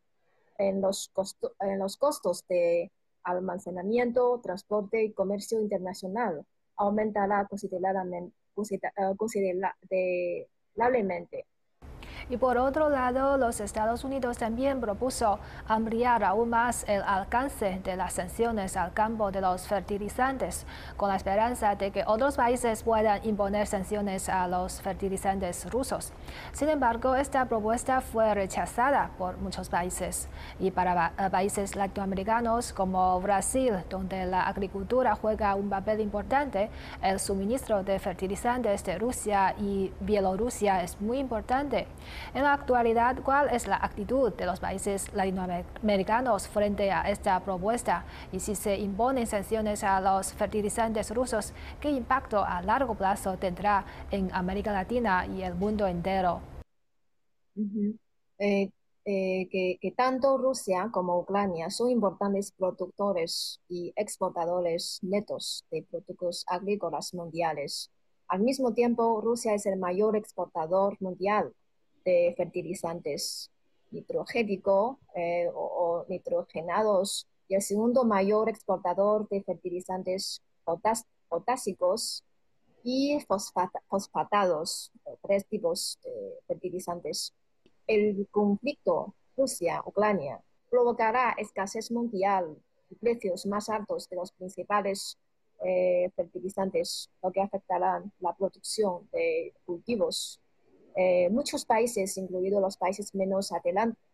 en 0.58 0.80
los, 0.80 1.12
en 1.60 1.78
los 1.78 1.96
costos 1.96 2.46
de 2.48 2.92
almacenamiento, 3.24 4.40
transporte 4.40 5.02
y 5.02 5.12
comercio 5.12 5.60
internacional 5.60 6.46
aumentará 6.76 7.48
considerablemente. 7.48 8.32
Y 12.30 12.36
por 12.36 12.58
otro 12.58 12.88
lado, 12.88 13.36
los 13.36 13.60
Estados 13.60 14.04
Unidos 14.04 14.38
también 14.38 14.80
propuso 14.80 15.38
ampliar 15.66 16.24
aún 16.24 16.50
más 16.50 16.84
el 16.88 17.02
alcance 17.02 17.80
de 17.84 17.96
las 17.96 18.14
sanciones 18.14 18.76
al 18.76 18.92
campo 18.92 19.30
de 19.30 19.40
los 19.40 19.66
fertilizantes, 19.66 20.66
con 20.96 21.08
la 21.08 21.16
esperanza 21.16 21.74
de 21.74 21.90
que 21.90 22.04
otros 22.06 22.36
países 22.36 22.82
puedan 22.82 23.24
imponer 23.26 23.66
sanciones 23.66 24.28
a 24.28 24.46
los 24.48 24.80
fertilizantes 24.80 25.70
rusos. 25.70 26.12
Sin 26.52 26.68
embargo, 26.68 27.14
esta 27.14 27.44
propuesta 27.46 28.00
fue 28.00 28.34
rechazada 28.34 29.10
por 29.18 29.38
muchos 29.38 29.68
países. 29.68 30.28
Y 30.58 30.70
para 30.70 31.12
países 31.30 31.76
latinoamericanos 31.76 32.72
como 32.72 33.20
Brasil, 33.20 33.74
donde 33.88 34.26
la 34.26 34.42
agricultura 34.42 35.14
juega 35.14 35.54
un 35.54 35.68
papel 35.68 36.00
importante, 36.00 36.70
el 37.02 37.18
suministro 37.20 37.82
de 37.82 37.98
fertilizantes 37.98 38.84
de 38.84 38.98
Rusia 38.98 39.54
y 39.58 39.92
Bielorrusia 40.00 40.82
es 40.82 41.00
muy 41.00 41.18
importante. 41.18 41.86
En 42.34 42.42
la 42.42 42.52
actualidad, 42.52 43.16
¿cuál 43.22 43.48
es 43.50 43.66
la 43.66 43.76
actitud 43.76 44.32
de 44.32 44.46
los 44.46 44.60
países 44.60 45.12
latinoamericanos 45.12 46.48
frente 46.48 46.90
a 46.90 47.02
esta 47.10 47.40
propuesta? 47.40 48.04
Y 48.32 48.40
si 48.40 48.54
se 48.54 48.76
imponen 48.78 49.26
sanciones 49.26 49.84
a 49.84 50.00
los 50.00 50.32
fertilizantes 50.32 51.14
rusos, 51.14 51.52
¿qué 51.80 51.90
impacto 51.90 52.44
a 52.44 52.62
largo 52.62 52.94
plazo 52.94 53.36
tendrá 53.36 53.84
en 54.10 54.32
América 54.32 54.72
Latina 54.72 55.26
y 55.26 55.42
el 55.42 55.54
mundo 55.54 55.86
entero? 55.86 56.40
Eh, 58.38 58.70
eh, 59.04 59.48
que, 59.50 59.92
tanto 59.96 60.36
Rusia 60.36 60.90
como 60.92 61.18
Ucrania 61.18 61.70
son 61.70 61.90
importantes 61.90 62.52
productores 62.52 63.58
y 63.68 63.92
exportadores 63.96 64.98
netos 65.02 65.64
de 65.70 65.82
productos 65.90 66.44
agrícolas 66.46 67.14
mundiales. 67.14 67.90
Al 68.28 68.40
mismo 68.40 68.74
tiempo, 68.74 69.20
Rusia 69.22 69.54
es 69.54 69.64
el 69.64 69.78
mayor 69.78 70.14
exportador 70.14 70.98
mundial 71.00 71.54
de 72.08 72.34
fertilizantes 72.36 73.50
nitrogénico 73.90 74.98
eh, 75.14 75.50
o, 75.54 76.06
nitrogenados 76.08 77.26
y 77.48 77.54
el 77.54 77.62
segundo 77.62 78.04
mayor 78.04 78.48
exportador 78.48 79.28
de 79.28 79.42
fertilizantes 79.42 80.40
potásicos 81.28 82.22
y 82.82 83.18
fosfatados, 83.88 84.92
tres 85.22 85.46
tipos 85.46 85.98
de 86.02 86.38
fertilizantes. 86.46 87.32
El 87.86 88.26
conflicto 88.30 89.14
Rusia-Ucrania 89.36 90.40
provocará 90.70 91.34
escasez 91.38 91.90
mundial 91.90 92.56
y 92.90 92.94
precios 92.94 93.46
más 93.46 93.68
altos 93.68 94.08
de 94.08 94.16
los 94.16 94.32
principales 94.32 95.18
eh, 95.64 96.10
fertilizantes, 96.14 97.10
lo 97.22 97.32
que 97.32 97.40
afectará 97.40 98.02
la 98.20 98.34
producción 98.34 99.08
de 99.12 99.52
cultivos 99.64 100.40
eh, 101.00 101.30
muchos 101.30 101.64
países, 101.64 102.16
incluidos 102.16 102.60
los 102.60 102.76
países 102.76 103.14
menos 103.14 103.52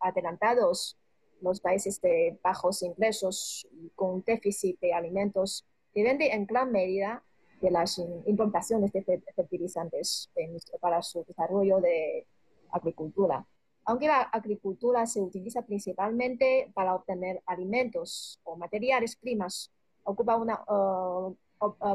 adelantados, 0.00 0.98
los 1.40 1.58
países 1.58 1.98
de 2.02 2.38
bajos 2.42 2.82
ingresos 2.82 3.66
y 3.72 3.88
con 3.94 4.22
déficit 4.22 4.78
de 4.80 4.92
alimentos, 4.92 5.64
dependen 5.94 6.30
en 6.30 6.44
gran 6.44 6.70
medida 6.70 7.22
de 7.62 7.70
las 7.70 7.98
importaciones 8.26 8.92
de 8.92 9.02
fertilizantes 9.34 10.30
para 10.78 11.00
su 11.00 11.24
desarrollo 11.24 11.80
de 11.80 12.26
agricultura. 12.70 13.46
Aunque 13.86 14.06
la 14.06 14.20
agricultura 14.20 15.06
se 15.06 15.22
utiliza 15.22 15.62
principalmente 15.62 16.70
para 16.74 16.94
obtener 16.94 17.42
alimentos 17.46 18.38
o 18.44 18.56
materiales 18.56 19.16
primas, 19.16 19.70
ocupa 20.02 20.36
una 20.36 20.62
uh, 20.68 21.34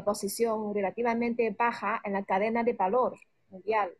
posición 0.04 0.74
relativamente 0.74 1.48
baja 1.56 2.00
en 2.04 2.14
la 2.14 2.24
cadena 2.24 2.64
de 2.64 2.72
valor 2.72 3.16
mundial 3.50 3.96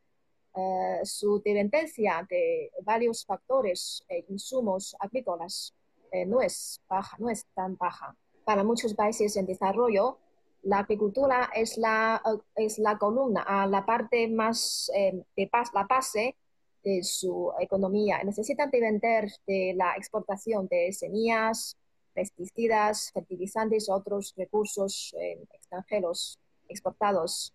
eh, 0.54 1.00
su 1.04 1.40
dependencia 1.44 2.26
de 2.28 2.72
varios 2.82 3.24
factores 3.24 4.04
e 4.08 4.24
insumos 4.28 4.96
agrícolas 4.98 5.74
eh, 6.10 6.26
no 6.26 6.40
es 6.40 6.80
baja, 6.88 7.16
no 7.20 7.30
es 7.30 7.46
tan 7.54 7.76
baja. 7.76 8.16
Para 8.44 8.64
muchos 8.64 8.94
países 8.94 9.36
en 9.36 9.46
desarrollo, 9.46 10.18
la 10.62 10.80
agricultura 10.80 11.50
es 11.54 11.78
la, 11.78 12.20
es 12.56 12.78
la 12.78 12.98
columna, 12.98 13.66
la 13.66 13.86
parte 13.86 14.28
más 14.28 14.90
de 14.92 15.50
la 15.72 15.86
base 15.88 16.36
de 16.82 17.02
su 17.02 17.52
economía. 17.60 18.22
Necesitan 18.24 18.70
depender 18.70 19.30
de 19.46 19.72
la 19.76 19.94
exportación 19.96 20.66
de 20.66 20.92
semillas, 20.92 21.76
pesticidas, 22.12 23.10
fertilizantes 23.12 23.88
y 23.88 23.92
otros 23.92 24.34
recursos 24.36 25.14
extranjeros 25.54 26.38
exportados 26.68 27.54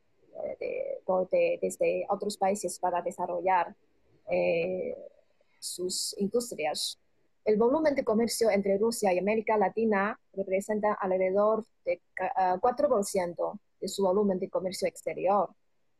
de, 0.59 1.59
desde 1.61 2.05
otros 2.09 2.37
países 2.37 2.79
para 2.79 3.01
desarrollar 3.01 3.75
eh, 4.29 4.95
sus 5.59 6.15
industrias. 6.17 6.99
El 7.43 7.57
volumen 7.57 7.93
de 7.95 8.03
comercio 8.03 8.49
entre 8.49 8.77
Rusia 8.77 9.13
y 9.13 9.19
América 9.19 9.57
Latina 9.57 10.19
representa 10.33 10.93
alrededor 10.93 11.63
de 11.85 12.01
4% 12.17 13.59
de 13.79 13.87
su 13.87 14.03
volumen 14.03 14.39
de 14.39 14.49
comercio 14.49 14.87
exterior. 14.87 15.49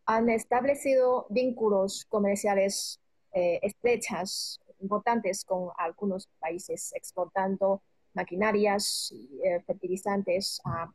Han 0.07 0.29
establecido 0.29 1.27
vínculos 1.29 2.05
comerciales 2.05 2.99
eh, 3.33 3.59
estrechas, 3.61 4.59
importantes 4.79 5.43
con 5.43 5.69
algunos 5.77 6.27
países, 6.39 6.93
exportando 6.95 7.81
maquinarias 8.13 9.11
y 9.11 9.39
eh, 9.43 9.61
fertilizantes 9.65 10.61
a 10.63 10.91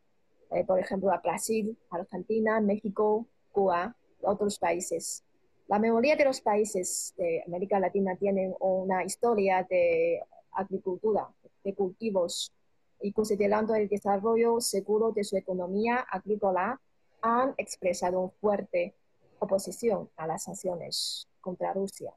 eh, 0.51 0.65
por 0.65 0.79
ejemplo, 0.79 1.13
a 1.13 1.19
Brasil, 1.19 1.77
Argentina, 1.91 2.61
México, 2.61 3.27
Cuba, 3.53 3.95
otros 4.23 4.59
países. 4.59 5.25
La 5.69 5.79
mayoría 5.79 6.17
de 6.17 6.25
los 6.25 6.41
países 6.41 7.15
de 7.17 7.43
América 7.47 7.79
Latina 7.79 8.17
tienen 8.17 8.55
una 8.59 9.05
historia 9.05 9.67
de 9.69 10.21
agricultura, 10.53 11.29
de 11.63 11.75
cultivos, 11.75 12.53
y 13.01 13.13
considerando 13.13 13.75
el 13.75 13.89
desarrollo 13.89 14.61
seguro 14.61 15.13
de 15.13 15.25
su 15.25 15.37
economía 15.37 16.05
agrícola, 16.11 16.81
han 17.23 17.55
expresado 17.57 18.33
fuerte 18.41 18.95
oposición 19.39 20.11
a 20.17 20.27
las 20.27 20.45
sanciones 20.45 21.29
contra 21.41 21.73
Rusia. 21.73 22.13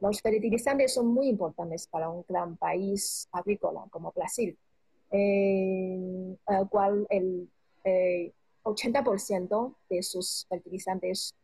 Los 0.00 0.20
fertilizantes 0.20 0.94
son 0.94 1.08
muy 1.08 1.28
importantes 1.28 1.86
para 1.86 2.08
un 2.08 2.24
gran 2.28 2.56
país 2.56 3.28
agrícola 3.30 3.84
como 3.90 4.12
Brasil, 4.12 4.58
en 5.10 6.38
el 6.46 6.68
cual 6.68 7.06
el 7.10 7.48
80% 7.84 9.74
de 9.88 10.02
sus 10.02 10.46
fertilizantes 10.48 11.34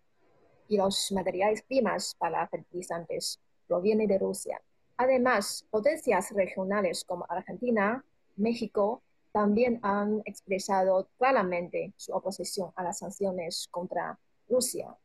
y 0.69 0.77
los 0.77 1.11
materiales 1.13 1.63
primas 1.63 2.15
para 2.19 2.47
fertilizantes 2.49 3.41
provienen 3.67 4.09
de 4.09 4.19
Rusia. 4.19 4.61
Además, 4.97 5.65
potencias 5.71 6.31
regionales 6.33 7.05
como 7.05 7.25
Argentina, 7.29 8.05
México, 8.37 9.03
también 9.33 9.79
han 9.83 10.23
expresado 10.25 11.09
claramente 11.19 11.93
su 11.97 12.13
oposición 12.13 12.73
a 12.75 12.83
las 12.83 12.99
sanciones 12.99 13.69
contra 13.71 14.19
Rusia. 14.49 14.97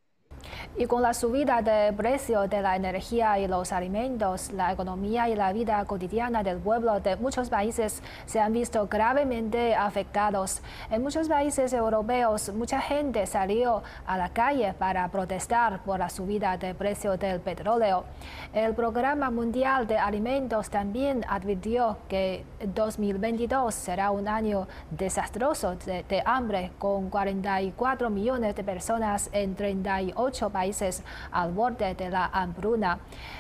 Y 0.75 0.87
con 0.87 1.03
la 1.03 1.13
subida 1.13 1.61
de 1.61 1.93
precio 1.93 2.47
de 2.47 2.61
la 2.61 2.75
energía 2.75 3.37
y 3.37 3.47
los 3.47 3.71
alimentos, 3.71 4.51
la 4.51 4.71
economía 4.71 5.29
y 5.29 5.35
la 5.35 5.53
vida 5.53 5.83
cotidiana 5.85 6.41
del 6.41 6.57
pueblo 6.57 6.99
de 6.99 7.15
muchos 7.15 7.49
países 7.49 8.01
se 8.25 8.39
han 8.39 8.53
visto 8.53 8.87
gravemente 8.87 9.75
afectados. 9.75 10.61
En 10.89 11.03
muchos 11.03 11.29
países 11.29 11.73
europeos, 11.73 12.51
mucha 12.55 12.81
gente 12.81 13.25
salió 13.27 13.83
a 14.07 14.17
la 14.17 14.29
calle 14.29 14.73
para 14.73 15.07
protestar 15.09 15.83
por 15.83 15.99
la 15.99 16.09
subida 16.09 16.57
de 16.57 16.73
precio 16.73 17.17
del 17.17 17.39
petróleo. 17.39 18.05
El 18.53 18.73
Programa 18.73 19.29
Mundial 19.29 19.85
de 19.85 19.97
Alimentos 19.97 20.69
también 20.69 21.23
advirtió 21.29 21.97
que 22.07 22.45
2022 22.73 23.75
será 23.75 24.09
un 24.09 24.27
año 24.27 24.67
desastroso 24.89 25.75
de, 25.85 26.03
de 26.03 26.23
hambre, 26.25 26.71
con 26.79 27.09
44 27.09 28.09
millones 28.09 28.55
de 28.55 28.63
personas 28.63 29.29
en 29.33 29.55
38 29.55 30.22
países 30.51 31.03
al 31.31 31.51
borde 31.51 31.95
de 31.95 32.09
la 32.09 32.25
hambruna. 32.27 32.99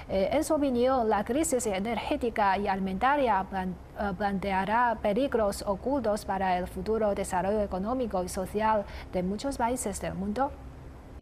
Eh, 0.09 0.29
en 0.31 0.43
su 0.43 0.53
opinión, 0.55 1.09
la 1.09 1.23
crisis 1.23 1.65
energética 1.65 2.57
y 2.57 2.67
alimentaria 2.67 3.45
eh, 3.51 4.13
planteará 4.17 4.99
peligros 5.01 5.63
ocultos 5.65 6.25
para 6.25 6.57
el 6.57 6.67
futuro 6.67 7.15
desarrollo 7.15 7.61
económico 7.61 8.23
y 8.23 8.29
social 8.29 8.85
de 9.11 9.23
muchos 9.23 9.57
países 9.57 10.01
del 10.01 10.13
mundo. 10.15 10.51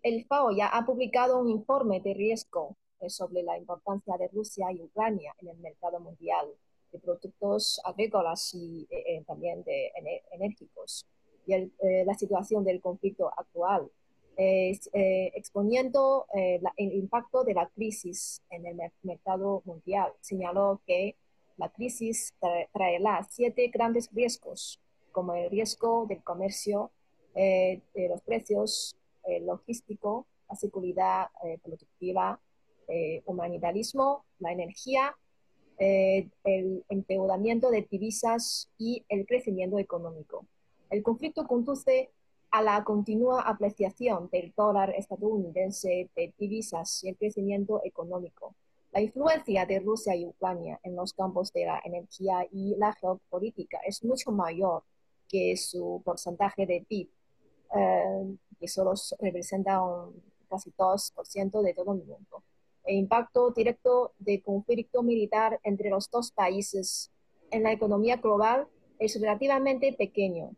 El 0.03 0.25
FAO 0.25 0.51
ya 0.51 0.67
ha 0.67 0.85
publicado 0.85 1.39
un 1.39 1.49
informe 1.49 1.99
de 1.99 2.13
riesgo 2.13 2.75
eh, 2.99 3.09
sobre 3.09 3.43
la 3.43 3.57
importancia 3.57 4.17
de 4.17 4.27
Rusia 4.29 4.71
y 4.71 4.81
Ucrania 4.81 5.33
en 5.39 5.49
el 5.49 5.57
mercado 5.57 5.99
mundial 5.99 6.47
de 6.91 6.99
productos 6.99 7.79
agrícolas 7.85 8.53
y 8.53 8.85
también 9.25 9.63
de 9.63 9.93
enérgicos 10.33 11.05
y 11.45 11.53
la 12.05 12.13
situación 12.15 12.65
del 12.65 12.81
conflicto 12.81 13.31
actual 13.37 13.89
eh, 14.37 15.31
exponiendo 15.35 16.25
eh, 16.33 16.61
el 16.77 16.93
impacto 16.93 17.43
de 17.43 17.53
la 17.53 17.67
crisis 17.67 18.41
en 18.49 18.65
el 18.65 18.77
mercado 19.03 19.61
mundial. 19.65 20.13
Señaló 20.21 20.81
que 20.87 21.15
la 21.57 21.69
crisis 21.69 22.33
traerá 22.73 23.27
siete 23.29 23.67
grandes 23.67 24.09
riesgos, 24.11 24.79
como 25.11 25.35
el 25.35 25.49
riesgo 25.51 26.05
del 26.07 26.23
comercio, 26.23 26.91
eh, 27.35 27.81
de 27.93 28.09
los 28.09 28.21
precios, 28.21 28.95
el 29.25 29.45
logístico, 29.45 30.25
la 30.49 30.55
seguridad 30.55 31.27
productiva, 31.63 32.39
humanitarismo, 33.25 34.25
la 34.39 34.51
energía, 34.51 35.15
el 35.77 36.83
empeoramiento 36.89 37.69
de 37.69 37.87
divisas 37.89 38.69
y 38.77 39.05
el 39.07 39.25
crecimiento 39.25 39.77
económico. 39.79 40.45
El 40.89 41.03
conflicto 41.03 41.47
conduce 41.47 42.09
a 42.51 42.61
la 42.61 42.83
continua 42.83 43.41
apreciación 43.41 44.29
del 44.29 44.53
dólar 44.55 44.93
estadounidense 44.97 46.09
de 46.15 46.33
divisas 46.37 47.03
y 47.03 47.09
el 47.09 47.17
crecimiento 47.17 47.81
económico. 47.83 48.55
La 48.91 49.01
influencia 49.01 49.65
de 49.65 49.79
Rusia 49.79 50.15
y 50.15 50.25
Ucrania 50.25 50.77
en 50.83 50.97
los 50.97 51.13
campos 51.13 51.53
de 51.53 51.65
la 51.65 51.81
energía 51.85 52.45
y 52.51 52.75
la 52.75 52.91
geopolítica 52.93 53.79
es 53.85 54.03
mucho 54.03 54.31
mayor 54.31 54.83
que 55.29 55.55
su 55.55 56.01
porcentaje 56.03 56.65
de 56.65 56.85
PIB, 56.87 57.09
eh, 57.73 58.35
que 58.59 58.67
solo 58.67 58.93
representa 59.19 59.81
un 59.81 60.21
casi 60.49 60.71
2% 60.71 61.61
de 61.61 61.73
todo 61.73 61.93
el 61.93 62.03
mundo. 62.03 62.43
El 62.83 62.97
impacto 62.97 63.51
directo 63.51 64.11
del 64.19 64.43
conflicto 64.43 65.03
militar 65.03 65.59
entre 65.63 65.89
los 65.89 66.11
dos 66.11 66.31
países 66.31 67.11
en 67.49 67.63
la 67.63 67.71
economía 67.71 68.17
global 68.17 68.67
es 68.99 69.19
relativamente 69.21 69.93
pequeño, 69.93 70.51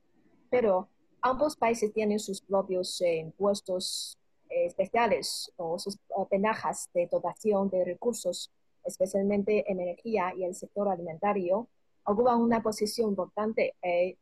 pero 0.50 0.88
ambos 1.24 1.56
países 1.56 1.92
tienen 1.94 2.20
sus 2.20 2.42
propios 2.42 3.02
eh, 3.02 3.18
impuestos 3.18 4.18
eh, 4.50 4.66
especiales 4.66 5.52
o 5.58 5.80
sus 5.80 5.98
ventajas 6.30 6.90
de 6.94 7.08
dotación 7.08 7.70
de 7.70 7.86
recursos, 7.86 8.52
especialmente 8.84 9.64
en 9.72 9.80
energía 9.80 10.34
y 10.38 10.44
el 10.44 10.54
sector 10.54 10.90
alimentario, 10.90 11.68
ocupan 12.06 12.42
una 12.42 12.62
posición 12.62 13.10
importante 13.10 13.74
e 13.82 14.18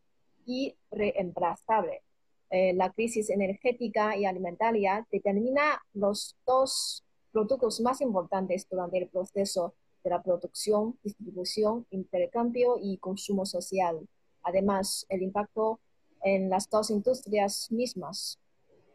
irreemplazable. 0.45 2.01
la 2.51 2.91
crisis 2.91 3.29
energética 3.29 4.17
y 4.17 4.25
alimentaria 4.25 5.07
determina 5.09 5.81
los 5.93 6.35
dos 6.45 7.03
productos 7.31 7.79
más 7.79 8.01
importantes 8.01 8.67
durante 8.69 8.97
el 8.97 9.07
proceso 9.07 9.73
de 10.03 10.09
la 10.09 10.21
producción, 10.21 10.97
distribución, 11.03 11.85
intercambio 11.91 12.77
y 12.81 12.97
consumo 12.97 13.45
social. 13.45 14.07
Además, 14.43 15.05
el 15.09 15.21
impacto 15.21 15.79
en 16.23 16.49
las 16.49 16.69
dos 16.69 16.89
industrias 16.89 17.71
mismas. 17.71 18.39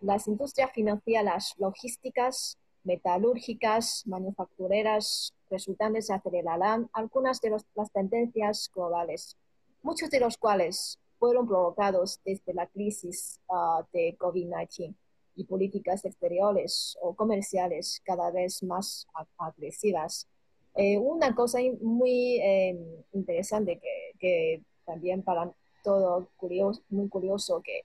Las 0.00 0.28
industrias 0.28 0.72
financieras, 0.72 1.54
logísticas, 1.58 2.58
metalúrgicas, 2.84 4.06
manufactureras 4.06 5.34
resultantes 5.50 6.10
acelerarán 6.10 6.88
algunas 6.92 7.40
de 7.40 7.50
las 7.74 7.92
tendencias 7.92 8.70
globales, 8.74 9.36
muchos 9.82 10.10
de 10.10 10.20
los 10.20 10.36
cuales 10.36 10.98
fueron 11.18 11.46
provocados 11.46 12.20
desde 12.24 12.54
la 12.54 12.66
crisis 12.66 13.40
ah, 13.48 13.84
de 13.92 14.16
COVID-19 14.18 14.94
y 15.36 15.44
políticas 15.44 16.04
exteriores 16.04 16.96
o 17.02 17.14
comerciales 17.14 18.00
cada 18.04 18.30
vez 18.30 18.62
más 18.62 19.06
agresivas. 19.38 20.26
Eh, 20.74 20.98
una 20.98 21.34
cosa 21.34 21.58
muy 21.80 22.38
eh, 22.40 23.04
interesante 23.12 23.78
que, 23.78 24.18
que 24.18 24.62
también 24.84 25.22
para 25.22 25.52
todo 25.87 26.29
curioso, 26.37 26.83
muy 26.88 27.09
curioso 27.09 27.62
que 27.62 27.83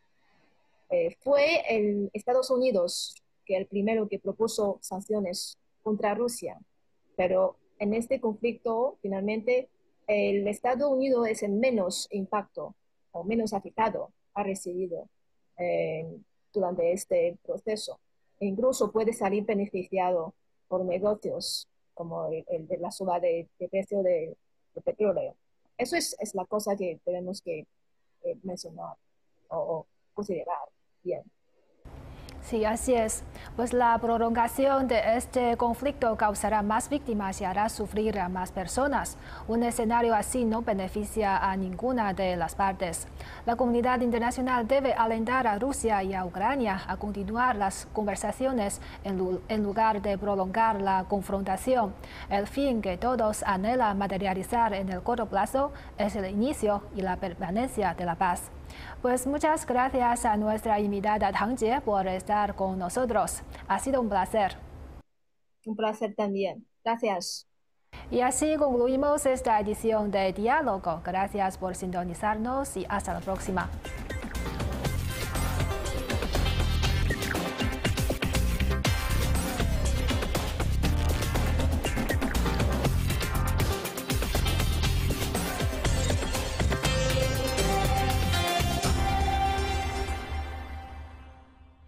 eh, 0.89 1.15
fue 1.19 1.61
el 1.69 2.09
Estados 2.13 2.49
Unidos 2.49 3.15
que 3.45 3.55
el 3.55 3.67
primero 3.67 4.09
que 4.09 4.17
propuso 4.17 4.79
sanciones 4.81 5.59
contra 5.83 6.15
Rusia, 6.15 6.59
pero 7.15 7.57
en 7.77 7.93
este 7.93 8.19
conflicto 8.19 8.97
finalmente 9.03 9.69
el 10.07 10.47
Estados 10.47 10.91
Unidos 10.91 11.27
es 11.27 11.43
el 11.43 11.51
menos 11.51 12.07
impacto 12.09 12.73
o 13.11 13.23
menos 13.23 13.53
afectado 13.53 14.09
ha 14.33 14.41
recibido 14.41 15.07
eh, 15.59 16.17
durante 16.51 16.93
este 16.93 17.37
proceso. 17.43 17.99
E 18.39 18.47
incluso 18.47 18.91
puede 18.91 19.13
salir 19.13 19.45
beneficiado 19.45 20.33
por 20.67 20.83
negocios 20.85 21.67
como 21.93 22.25
el, 22.31 22.67
de 22.67 22.77
la 22.77 22.89
suba 22.89 23.19
de, 23.19 23.47
precio 23.69 24.01
de, 24.01 24.35
petróleo. 24.83 25.35
Eso 25.77 25.95
es, 25.95 26.15
es 26.19 26.33
la 26.33 26.45
cosa 26.45 26.75
que 26.75 26.99
tenemos 27.05 27.41
que 27.41 27.67
eh, 28.23 28.37
mencionar 28.43 28.95
o, 29.49 29.85
considerar 30.13 30.57
bien. 31.03 31.23
Sí, 32.43 32.65
así 32.65 32.95
es. 32.95 33.23
Pues 33.55 33.71
la 33.71 33.97
prolongación 33.99 34.87
de 34.87 35.15
este 35.15 35.55
conflicto 35.57 36.17
causará 36.17 36.61
más 36.63 36.89
víctimas 36.89 37.39
y 37.39 37.45
hará 37.45 37.69
sufrir 37.69 38.19
a 38.19 38.29
más 38.29 38.51
personas. 38.51 39.15
Un 39.47 39.63
escenario 39.63 40.15
así 40.15 40.43
no 40.43 40.61
beneficia 40.61 41.37
a 41.37 41.55
ninguna 41.55 42.13
de 42.13 42.35
las 42.35 42.55
partes. 42.55 43.07
La 43.45 43.55
comunidad 43.55 44.01
internacional 44.01 44.67
debe 44.67 44.93
alentar 44.93 45.47
a 45.47 45.59
Rusia 45.59 46.03
y 46.03 46.13
a 46.13 46.25
Ucrania 46.25 46.81
a 46.87 46.97
continuar 46.97 47.55
las 47.55 47.87
conversaciones 47.93 48.81
en 49.03 49.63
lugar 49.63 50.01
de 50.01 50.17
prolongar 50.17 50.81
la 50.81 51.05
confrontación. 51.07 51.93
El 52.29 52.47
fin 52.47 52.81
que 52.81 52.97
todos 52.97 53.43
anhelan 53.43 53.97
materializar 53.97 54.73
en 54.73 54.89
el 54.89 55.03
corto 55.03 55.27
plazo 55.27 55.71
es 55.97 56.15
el 56.15 56.25
inicio 56.25 56.83
y 56.95 57.01
la 57.01 57.17
permanencia 57.17 57.93
de 57.93 58.05
la 58.05 58.15
paz. 58.15 58.51
Pues 59.01 59.27
muchas 59.27 59.65
gracias 59.65 60.25
a 60.25 60.37
nuestra 60.37 60.79
invitada 60.79 61.31
Tang 61.31 61.57
Jie 61.57 61.81
por 61.81 62.07
estar 62.07 62.55
con 62.55 62.77
nosotros. 62.77 63.41
Ha 63.67 63.79
sido 63.79 64.01
un 64.01 64.09
placer. 64.09 64.57
Un 65.65 65.75
placer 65.75 66.13
también. 66.15 66.65
Gracias. 66.83 67.47
Y 68.09 68.21
así 68.21 68.55
concluimos 68.57 69.25
esta 69.25 69.59
edición 69.59 70.11
de 70.11 70.33
Diálogo. 70.33 71.01
Gracias 71.03 71.57
por 71.57 71.75
sintonizarnos 71.75 72.75
y 72.77 72.85
hasta 72.89 73.13
la 73.13 73.19
próxima. 73.19 73.69